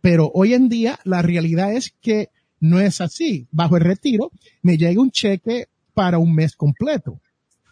Pero 0.00 0.30
hoy 0.32 0.54
en 0.54 0.68
día 0.68 0.98
la 1.04 1.22
realidad 1.22 1.72
es 1.72 1.92
que 2.00 2.28
no 2.60 2.80
es 2.80 3.00
así. 3.00 3.46
Bajo 3.50 3.76
el 3.76 3.82
retiro 3.82 4.30
me 4.62 4.76
llega 4.76 5.00
un 5.00 5.10
cheque 5.10 5.66
para 5.94 6.18
un 6.18 6.34
mes 6.34 6.54
completo. 6.54 7.20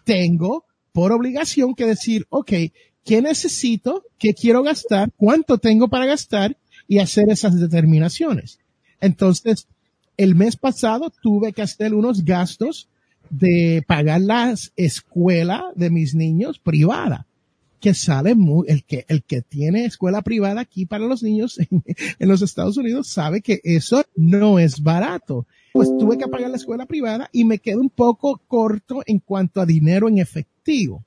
Tengo 0.04 0.64
por 0.92 1.12
obligación 1.12 1.74
que 1.74 1.86
decir, 1.86 2.26
ok, 2.30 2.52
¿qué 3.04 3.22
necesito? 3.22 4.04
¿Qué 4.18 4.34
quiero 4.34 4.62
gastar? 4.62 5.12
¿Cuánto 5.16 5.58
tengo 5.58 5.88
para 5.88 6.06
gastar? 6.06 6.56
Y 6.88 6.98
hacer 6.98 7.30
esas 7.30 7.58
determinaciones. 7.60 8.58
Entonces, 9.00 9.68
el 10.16 10.34
mes 10.34 10.56
pasado 10.56 11.12
tuve 11.22 11.52
que 11.52 11.62
hacer 11.62 11.94
unos 11.94 12.24
gastos 12.24 12.88
de 13.30 13.84
pagar 13.86 14.20
la 14.20 14.54
escuela 14.76 15.66
de 15.74 15.90
mis 15.90 16.14
niños 16.14 16.58
privada 16.58 17.26
que 17.80 17.94
sale 17.94 18.34
muy, 18.34 18.66
el 18.68 18.84
que, 18.84 19.04
el 19.08 19.22
que 19.22 19.42
tiene 19.42 19.84
escuela 19.84 20.22
privada 20.22 20.60
aquí 20.60 20.86
para 20.86 21.06
los 21.06 21.22
niños 21.22 21.58
en, 21.70 22.28
los 22.28 22.42
Estados 22.42 22.76
Unidos 22.76 23.08
sabe 23.08 23.42
que 23.42 23.60
eso 23.62 24.04
no 24.16 24.58
es 24.58 24.82
barato. 24.82 25.46
Pues 25.72 25.90
tuve 25.98 26.18
que 26.18 26.26
pagar 26.26 26.50
la 26.50 26.56
escuela 26.56 26.86
privada 26.86 27.28
y 27.32 27.44
me 27.44 27.58
quedo 27.58 27.80
un 27.80 27.90
poco 27.90 28.40
corto 28.48 29.02
en 29.06 29.18
cuanto 29.18 29.60
a 29.60 29.66
dinero 29.66 30.08
en 30.08 30.18
efectivo. 30.18 31.04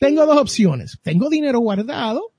Tengo 0.00 0.24
dos 0.26 0.38
opciones. 0.38 0.98
Tengo 1.02 1.28
dinero 1.28 1.60
guardado, 1.60 2.32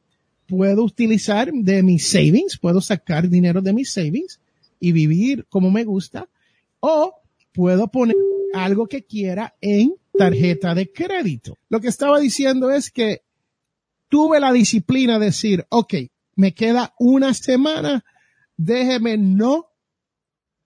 puedo 0.48 0.84
utilizar 0.84 1.52
de 1.54 1.84
mis 1.84 2.08
savings, 2.08 2.58
puedo 2.58 2.82
sacar 2.82 3.30
dinero 3.30 3.62
de 3.62 3.74
mis 3.74 3.91
savings 3.94 4.39
y 4.80 4.91
vivir 4.91 5.46
como 5.48 5.70
me 5.70 5.84
gusta, 5.84 6.28
o 6.80 7.13
puedo 7.54 7.88
poner 7.88 8.15
algo 8.54 8.88
que 8.88 9.06
quiera 9.06 9.56
en 9.62 9.94
tarjeta 10.18 10.76
de 10.76 10.92
crédito. 10.92 11.58
Lo 11.70 11.80
que 11.80 11.88
estaba 11.88 12.20
diciendo 12.20 12.72
es 12.72 12.92
que 12.92 13.22
tuve 14.10 14.40
la 14.40 14.52
disciplina 14.52 15.20
de 15.20 15.28
decir, 15.28 15.66
ok, 15.70 15.94
me 16.36 16.54
queda 16.54 16.94
una 17.00 17.34
semana, 17.34 18.04
déjeme 18.58 19.18
no, 19.18 19.68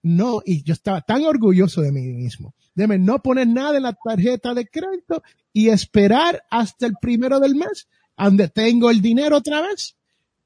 no, 0.02 0.42
y 0.46 0.64
yo 0.64 0.74
estaba 0.74 1.02
tan 1.02 1.24
orgulloso 1.24 1.82
de 1.82 1.92
mí 1.92 2.02
mismo, 2.02 2.56
déjeme 2.74 3.00
no 3.00 3.20
poner 3.22 3.48
nada 3.48 3.78
en 3.78 3.84
la 3.84 3.94
tarjeta 3.94 4.54
de 4.54 4.68
crédito 4.68 5.24
y 5.52 5.70
esperar 5.70 6.44
hasta 6.50 6.86
el 6.86 6.94
primero 7.02 7.40
del 7.40 7.56
mes, 7.56 7.88
donde 8.18 8.50
tengo 8.50 8.90
el 8.90 9.02
dinero 9.02 9.38
otra 9.38 9.62
vez 9.62 9.96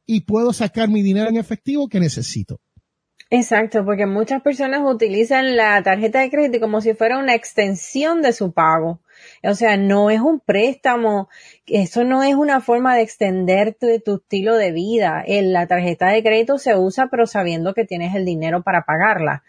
y 0.06 0.22
puedo 0.22 0.54
sacar 0.54 0.90
mi 0.90 1.02
dinero 1.02 1.30
en 1.30 1.38
efectivo 1.38 1.88
que 1.88 2.00
necesito. 2.00 2.62
Exacto, 3.30 3.84
porque 3.84 4.06
muchas 4.06 4.42
personas 4.42 4.82
utilizan 4.86 5.58
la 5.58 5.84
tarjeta 5.84 6.22
de 6.22 6.30
crédito 6.30 6.62
como 6.62 6.80
si 6.80 6.94
fuera 6.94 7.18
una 7.18 7.36
extensión 7.36 8.22
de 8.22 8.32
su 8.32 8.54
pago. 8.54 9.02
O 9.44 9.54
sea, 9.54 9.76
no 9.76 10.10
es 10.10 10.22
un 10.22 10.40
préstamo, 10.40 11.28
eso 11.66 12.06
no 12.06 12.24
es 12.24 12.36
una 12.36 12.62
forma 12.62 12.96
de 12.96 13.02
extenderte 13.02 14.00
tu 14.00 14.18
estilo 14.18 14.56
de 14.56 14.72
vida. 14.72 15.26
la 15.28 15.68
tarjeta 15.68 16.08
de 16.08 16.24
crédito 16.24 16.58
se 16.58 16.78
usa 16.78 17.08
pero 17.12 17.26
sabiendo 17.26 17.74
que 17.74 17.84
tienes 17.84 18.16
el 18.16 18.24
dinero 18.24 18.64
para 18.64 18.84
pagarla. 18.84 19.44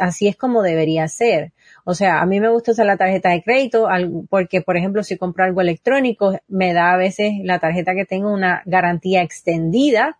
Así 0.00 0.26
es 0.26 0.36
como 0.36 0.62
debería 0.62 1.06
ser. 1.06 1.52
O 1.84 1.94
sea, 1.94 2.20
a 2.22 2.26
mí 2.26 2.40
me 2.40 2.48
gusta 2.48 2.72
usar 2.72 2.86
la 2.86 2.96
tarjeta 2.96 3.30
de 3.30 3.42
crédito 3.42 3.88
porque, 4.30 4.62
por 4.62 4.76
ejemplo, 4.76 5.04
si 5.04 5.16
compro 5.16 5.44
algo 5.44 5.60
electrónico, 5.60 6.40
me 6.48 6.72
da 6.72 6.92
a 6.92 6.96
veces 6.96 7.32
la 7.44 7.60
tarjeta 7.60 7.94
que 7.94 8.06
tengo 8.06 8.32
una 8.32 8.62
garantía 8.66 9.22
extendida 9.22 10.18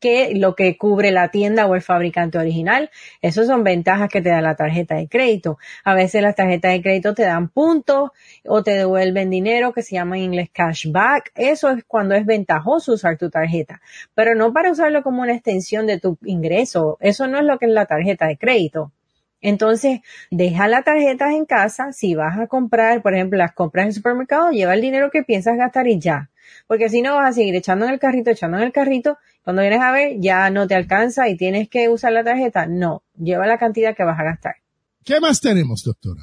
que 0.00 0.34
lo 0.34 0.54
que 0.54 0.76
cubre 0.76 1.10
la 1.10 1.30
tienda 1.30 1.66
o 1.66 1.74
el 1.74 1.82
fabricante 1.82 2.38
original. 2.38 2.90
Esas 3.22 3.46
son 3.46 3.64
ventajas 3.64 4.08
que 4.08 4.22
te 4.22 4.28
da 4.28 4.40
la 4.40 4.56
tarjeta 4.56 4.96
de 4.96 5.08
crédito. 5.08 5.58
A 5.84 5.94
veces 5.94 6.22
las 6.22 6.34
tarjetas 6.34 6.72
de 6.72 6.82
crédito 6.82 7.14
te 7.14 7.22
dan 7.22 7.48
puntos 7.48 8.10
o 8.44 8.62
te 8.62 8.72
devuelven 8.72 9.30
dinero 9.30 9.72
que 9.72 9.82
se 9.82 9.94
llama 9.94 10.16
en 10.16 10.24
inglés 10.24 10.50
cashback. 10.52 11.32
Eso 11.34 11.70
es 11.70 11.84
cuando 11.84 12.14
es 12.14 12.26
ventajoso 12.26 12.92
usar 12.92 13.16
tu 13.18 13.30
tarjeta, 13.30 13.80
pero 14.14 14.34
no 14.34 14.52
para 14.52 14.70
usarlo 14.70 15.02
como 15.02 15.22
una 15.22 15.34
extensión 15.34 15.86
de 15.86 16.00
tu 16.00 16.18
ingreso. 16.24 16.98
Eso 17.00 17.26
no 17.26 17.38
es 17.38 17.44
lo 17.44 17.58
que 17.58 17.66
es 17.66 17.72
la 17.72 17.86
tarjeta 17.86 18.26
de 18.26 18.36
crédito. 18.36 18.92
Entonces, 19.40 20.00
deja 20.30 20.68
las 20.68 20.84
tarjetas 20.84 21.32
en 21.32 21.44
casa. 21.44 21.92
Si 21.92 22.14
vas 22.14 22.38
a 22.38 22.46
comprar, 22.46 23.02
por 23.02 23.14
ejemplo, 23.14 23.38
las 23.38 23.52
compras 23.52 23.84
en 23.84 23.88
el 23.88 23.94
supermercado, 23.94 24.50
lleva 24.50 24.74
el 24.74 24.80
dinero 24.80 25.10
que 25.10 25.22
piensas 25.22 25.56
gastar 25.56 25.86
y 25.88 25.98
ya. 25.98 26.30
Porque 26.66 26.88
si 26.88 27.02
no 27.02 27.16
vas 27.16 27.30
a 27.30 27.32
seguir 27.32 27.54
echando 27.54 27.86
en 27.86 27.92
el 27.92 27.98
carrito, 27.98 28.30
echando 28.30 28.56
en 28.56 28.64
el 28.64 28.72
carrito 28.72 29.18
cuando 29.42 29.62
vienes 29.62 29.80
a 29.80 29.92
ver, 29.92 30.16
ya 30.18 30.50
no 30.50 30.66
te 30.66 30.74
alcanza 30.74 31.28
y 31.28 31.36
tienes 31.36 31.68
que 31.68 31.88
usar 31.88 32.12
la 32.12 32.24
tarjeta. 32.24 32.66
No, 32.66 33.04
lleva 33.16 33.46
la 33.46 33.58
cantidad 33.58 33.94
que 33.94 34.02
vas 34.02 34.18
a 34.18 34.24
gastar. 34.24 34.56
¿Qué 35.04 35.20
más 35.20 35.40
tenemos, 35.40 35.84
doctora? 35.84 36.22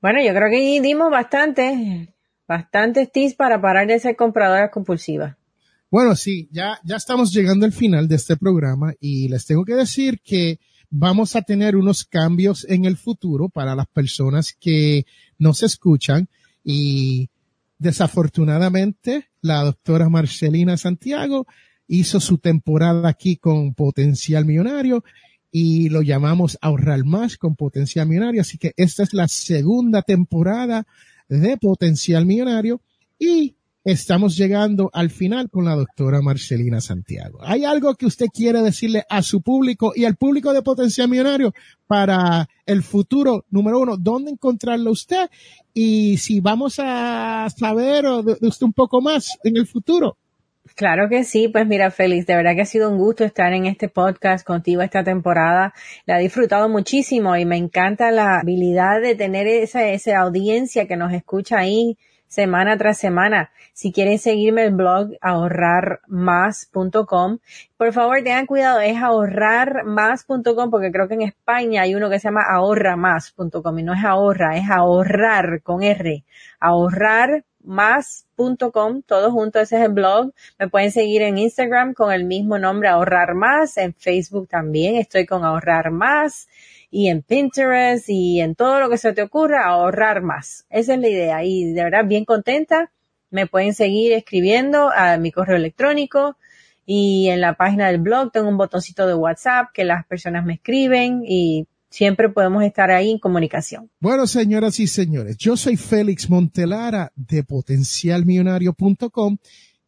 Bueno, 0.00 0.22
yo 0.22 0.34
creo 0.34 0.50
que 0.50 0.80
dimos 0.80 1.10
bastante, 1.10 2.14
bastantes 2.48 3.12
tips 3.12 3.34
para 3.34 3.60
parar 3.60 3.86
de 3.86 3.98
ser 3.98 4.16
compradoras 4.16 4.70
compulsivas. 4.70 5.36
Bueno, 5.90 6.16
sí, 6.16 6.48
ya, 6.50 6.80
ya 6.84 6.96
estamos 6.96 7.32
llegando 7.32 7.66
al 7.66 7.72
final 7.72 8.08
de 8.08 8.16
este 8.16 8.36
programa 8.36 8.94
y 8.98 9.28
les 9.28 9.46
tengo 9.46 9.64
que 9.64 9.74
decir 9.74 10.20
que 10.24 10.58
vamos 10.96 11.34
a 11.34 11.42
tener 11.42 11.74
unos 11.74 12.04
cambios 12.04 12.64
en 12.68 12.84
el 12.84 12.96
futuro 12.96 13.48
para 13.48 13.74
las 13.74 13.88
personas 13.88 14.56
que 14.58 15.06
nos 15.38 15.64
escuchan 15.64 16.28
y 16.62 17.28
desafortunadamente 17.78 19.26
la 19.40 19.64
doctora 19.64 20.08
Marcelina 20.08 20.76
Santiago 20.76 21.48
hizo 21.88 22.20
su 22.20 22.38
temporada 22.38 23.08
aquí 23.08 23.36
con 23.36 23.74
Potencial 23.74 24.44
Millonario 24.44 25.02
y 25.50 25.88
lo 25.88 26.00
llamamos 26.00 26.56
Ahorrar 26.60 27.04
Más 27.04 27.38
con 27.38 27.56
Potencial 27.56 28.06
Millonario. 28.06 28.40
Así 28.40 28.56
que 28.56 28.72
esta 28.76 29.02
es 29.02 29.12
la 29.14 29.26
segunda 29.26 30.02
temporada 30.02 30.86
de 31.28 31.56
Potencial 31.56 32.24
Millonario 32.24 32.80
y 33.18 33.56
estamos 33.84 34.36
llegando 34.36 34.90
al 34.92 35.10
final 35.10 35.50
con 35.50 35.66
la 35.66 35.74
doctora 35.74 36.22
Marcelina 36.22 36.80
Santiago. 36.80 37.38
¿Hay 37.42 37.64
algo 37.64 37.94
que 37.94 38.06
usted 38.06 38.26
quiere 38.32 38.62
decirle 38.62 39.04
a 39.10 39.22
su 39.22 39.42
público 39.42 39.92
y 39.94 40.06
al 40.06 40.16
público 40.16 40.52
de 40.52 40.62
Potencial 40.62 41.08
Millonario 41.08 41.52
para 41.86 42.48
el 42.64 42.82
futuro? 42.82 43.44
Número 43.50 43.78
uno, 43.78 43.96
¿dónde 43.98 44.30
encontrarlo 44.30 44.90
usted? 44.90 45.28
Y 45.74 46.16
si 46.16 46.40
vamos 46.40 46.76
a 46.78 47.46
saber 47.54 48.04
de 48.04 48.48
usted 48.48 48.66
un 48.66 48.72
poco 48.72 49.02
más 49.02 49.38
en 49.44 49.56
el 49.58 49.66
futuro. 49.66 50.16
Claro 50.76 51.10
que 51.10 51.24
sí, 51.24 51.48
pues 51.48 51.66
mira, 51.66 51.90
Félix, 51.90 52.26
de 52.26 52.36
verdad 52.36 52.54
que 52.54 52.62
ha 52.62 52.66
sido 52.66 52.90
un 52.90 52.96
gusto 52.96 53.22
estar 53.22 53.52
en 53.52 53.66
este 53.66 53.90
podcast 53.90 54.46
contigo 54.46 54.80
esta 54.80 55.04
temporada. 55.04 55.74
La 56.06 56.18
he 56.18 56.22
disfrutado 56.22 56.70
muchísimo 56.70 57.36
y 57.36 57.44
me 57.44 57.58
encanta 57.58 58.10
la 58.10 58.40
habilidad 58.40 59.02
de 59.02 59.14
tener 59.14 59.46
esa, 59.46 59.86
esa 59.90 60.18
audiencia 60.18 60.88
que 60.88 60.96
nos 60.96 61.12
escucha 61.12 61.58
ahí 61.58 61.98
semana 62.28 62.76
tras 62.76 62.98
semana. 62.98 63.50
Si 63.72 63.92
quieren 63.92 64.18
seguirme 64.18 64.64
el 64.64 64.74
blog 64.74 65.12
ahorrarmás.com, 65.20 67.38
por 67.76 67.92
favor 67.92 68.22
tengan 68.22 68.46
cuidado, 68.46 68.80
es 68.80 68.96
ahorrarmás.com 68.96 70.70
porque 70.70 70.90
creo 70.92 71.08
que 71.08 71.14
en 71.14 71.22
España 71.22 71.82
hay 71.82 71.94
uno 71.94 72.10
que 72.10 72.18
se 72.18 72.28
llama 72.28 72.42
ahorramás.com 72.50 73.78
y 73.78 73.82
no 73.82 73.94
es 73.94 74.04
ahorra, 74.04 74.56
es 74.56 74.70
ahorrar 74.70 75.62
con 75.62 75.82
R. 75.82 76.24
Ahorrar 76.60 77.44
más.com, 77.64 79.02
todo 79.02 79.30
junto, 79.30 79.60
ese 79.60 79.76
es 79.76 79.82
el 79.82 79.92
blog. 79.92 80.32
Me 80.58 80.68
pueden 80.68 80.90
seguir 80.90 81.22
en 81.22 81.38
Instagram 81.38 81.94
con 81.94 82.12
el 82.12 82.24
mismo 82.24 82.58
nombre, 82.58 82.88
ahorrar 82.88 83.34
más, 83.34 83.76
en 83.78 83.94
Facebook 83.94 84.48
también 84.48 84.96
estoy 84.96 85.26
con 85.26 85.44
ahorrar 85.44 85.90
más 85.90 86.48
y 86.90 87.08
en 87.08 87.22
Pinterest 87.22 88.08
y 88.08 88.40
en 88.40 88.54
todo 88.54 88.78
lo 88.78 88.88
que 88.88 88.98
se 88.98 89.12
te 89.12 89.22
ocurra, 89.22 89.66
ahorrar 89.66 90.22
más. 90.22 90.66
Esa 90.70 90.94
es 90.94 91.00
la 91.00 91.08
idea 91.08 91.44
y 91.44 91.72
de 91.72 91.82
verdad 91.82 92.04
bien 92.04 92.24
contenta. 92.24 92.92
Me 93.30 93.48
pueden 93.48 93.74
seguir 93.74 94.12
escribiendo 94.12 94.90
a 94.94 95.16
mi 95.16 95.32
correo 95.32 95.56
electrónico 95.56 96.36
y 96.86 97.30
en 97.30 97.40
la 97.40 97.54
página 97.54 97.88
del 97.88 98.00
blog 98.00 98.30
tengo 98.30 98.48
un 98.48 98.56
botoncito 98.56 99.06
de 99.06 99.14
WhatsApp 99.14 99.70
que 99.72 99.84
las 99.84 100.06
personas 100.06 100.44
me 100.44 100.54
escriben 100.54 101.22
y 101.26 101.66
siempre 101.94 102.28
podemos 102.28 102.64
estar 102.64 102.90
ahí 102.90 103.12
en 103.12 103.20
comunicación. 103.20 103.88
Bueno, 104.00 104.26
señoras 104.26 104.80
y 104.80 104.88
señores, 104.88 105.36
yo 105.38 105.56
soy 105.56 105.76
Félix 105.76 106.28
Montelara 106.28 107.12
de 107.14 107.44
potencialmillonario.com 107.44 109.36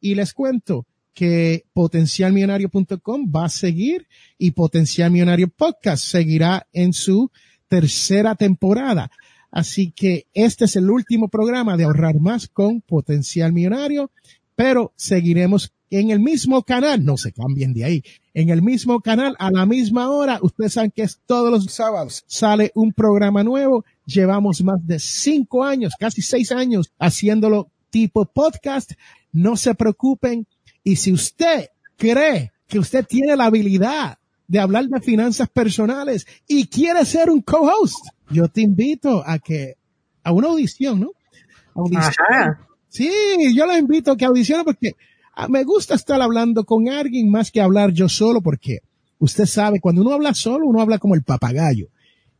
y 0.00 0.14
les 0.14 0.32
cuento 0.32 0.86
que 1.12 1.64
potencialmillonario.com 1.72 3.32
va 3.34 3.46
a 3.46 3.48
seguir 3.48 4.06
y 4.38 4.52
Potencial 4.52 5.10
Millonario 5.10 5.48
Podcast 5.48 6.04
seguirá 6.04 6.68
en 6.72 6.92
su 6.92 7.32
tercera 7.66 8.36
temporada. 8.36 9.10
Así 9.50 9.90
que 9.90 10.26
este 10.32 10.66
es 10.66 10.76
el 10.76 10.88
último 10.88 11.26
programa 11.28 11.76
de 11.76 11.84
ahorrar 11.84 12.20
más 12.20 12.46
con 12.46 12.82
Potencial 12.82 13.52
Millonario, 13.52 14.12
pero 14.54 14.92
seguiremos 14.94 15.72
en 15.90 16.10
el 16.10 16.20
mismo 16.20 16.62
canal, 16.62 17.04
no 17.04 17.16
se 17.16 17.32
cambien 17.32 17.72
de 17.72 17.84
ahí, 17.84 18.04
en 18.34 18.50
el 18.50 18.62
mismo 18.62 19.00
canal 19.00 19.36
a 19.38 19.50
la 19.50 19.66
misma 19.66 20.10
hora, 20.10 20.38
ustedes 20.42 20.74
saben 20.74 20.90
que 20.90 21.02
es 21.02 21.20
todos 21.26 21.50
los 21.50 21.72
sábados, 21.72 22.24
sale 22.26 22.72
un 22.74 22.92
programa 22.92 23.42
nuevo, 23.42 23.84
llevamos 24.04 24.62
más 24.62 24.84
de 24.86 24.98
cinco 24.98 25.64
años, 25.64 25.92
casi 25.98 26.22
seis 26.22 26.52
años 26.52 26.92
haciéndolo 26.98 27.70
tipo 27.90 28.26
podcast, 28.26 28.92
no 29.32 29.56
se 29.56 29.74
preocupen 29.74 30.46
y 30.82 30.96
si 30.96 31.12
usted 31.12 31.68
cree 31.96 32.52
que 32.66 32.78
usted 32.78 33.06
tiene 33.06 33.36
la 33.36 33.46
habilidad 33.46 34.18
de 34.48 34.58
hablar 34.58 34.86
de 34.86 35.00
finanzas 35.00 35.48
personales 35.48 36.26
y 36.46 36.66
quiere 36.66 37.04
ser 37.04 37.30
un 37.30 37.42
co-host, 37.42 38.06
yo 38.30 38.48
te 38.48 38.60
invito 38.60 39.22
a 39.26 39.38
que, 39.38 39.74
a 40.22 40.32
una 40.32 40.48
audición, 40.48 41.00
¿no? 41.00 41.10
Audición. 41.74 42.12
Sí, 42.88 43.10
yo 43.54 43.66
lo 43.66 43.76
invito 43.76 44.12
a 44.12 44.16
que 44.16 44.24
audicione 44.24 44.64
porque 44.64 44.92
me 45.48 45.64
gusta 45.64 45.94
estar 45.94 46.20
hablando 46.20 46.64
con 46.64 46.88
alguien 46.88 47.30
más 47.30 47.50
que 47.50 47.60
hablar 47.60 47.92
yo 47.92 48.08
solo 48.08 48.40
porque 48.40 48.80
usted 49.18 49.46
sabe, 49.46 49.80
cuando 49.80 50.02
uno 50.02 50.12
habla 50.12 50.34
solo, 50.34 50.66
uno 50.66 50.80
habla 50.80 50.98
como 50.98 51.14
el 51.14 51.22
papagayo. 51.22 51.88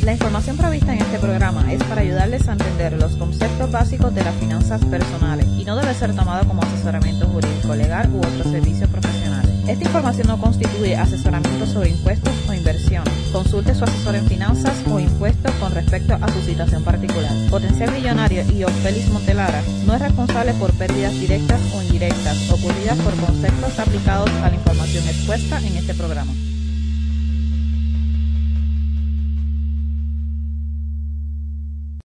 La 0.04 0.14
información 0.14 0.58
provista 0.58 0.94
en 0.94 1.00
este 1.00 1.20
programa 1.20 1.72
es 1.72 1.84
para 1.84 2.02
ayudarles 2.02 2.48
a 2.48 2.54
entender 2.54 2.94
los 2.94 3.16
conceptos 3.18 3.72
básicos 3.72 4.16
de 4.16 4.24
las 4.24 4.36
finanzas 4.36 4.84
personales 4.86 5.46
y 5.46 5.64
no 5.64 5.76
debe 5.76 5.94
ser 5.94 6.16
tomado 6.16 6.48
como 6.48 6.64
asesoramiento 6.64 7.28
jurídico, 7.28 7.76
legal 7.76 8.10
u 8.12 8.18
otro 8.18 8.44
servicio 8.50 8.88
profesional. 8.88 9.31
Esta 9.72 9.86
información 9.86 10.28
no 10.28 10.38
constituye 10.38 10.98
asesoramiento 10.98 11.66
sobre 11.66 11.92
impuestos 11.92 12.34
o 12.50 12.54
inversión. 12.54 13.06
Consulte 13.32 13.74
su 13.74 13.86
asesor 13.86 14.16
en 14.16 14.28
finanzas 14.28 14.76
o 14.92 15.00
impuestos 15.00 15.50
con 15.62 15.72
respecto 15.72 16.14
a 16.14 16.28
su 16.28 16.42
situación 16.42 16.84
particular. 16.84 17.32
Potencial 17.50 17.90
Millonario 17.94 18.42
y 18.42 18.66
Félix 18.84 19.08
Montelara 19.08 19.64
no 19.86 19.96
es 19.96 20.02
responsable 20.02 20.54
por 20.56 20.74
pérdidas 20.74 21.18
directas 21.18 21.62
o 21.74 21.82
indirectas 21.84 22.52
ocurridas 22.52 22.98
por 22.98 23.16
conceptos 23.16 23.80
aplicados 23.80 24.30
a 24.44 24.50
la 24.50 24.56
información 24.56 25.08
expuesta 25.08 25.58
en 25.66 25.78
este 25.78 25.94
programa. 25.94 26.34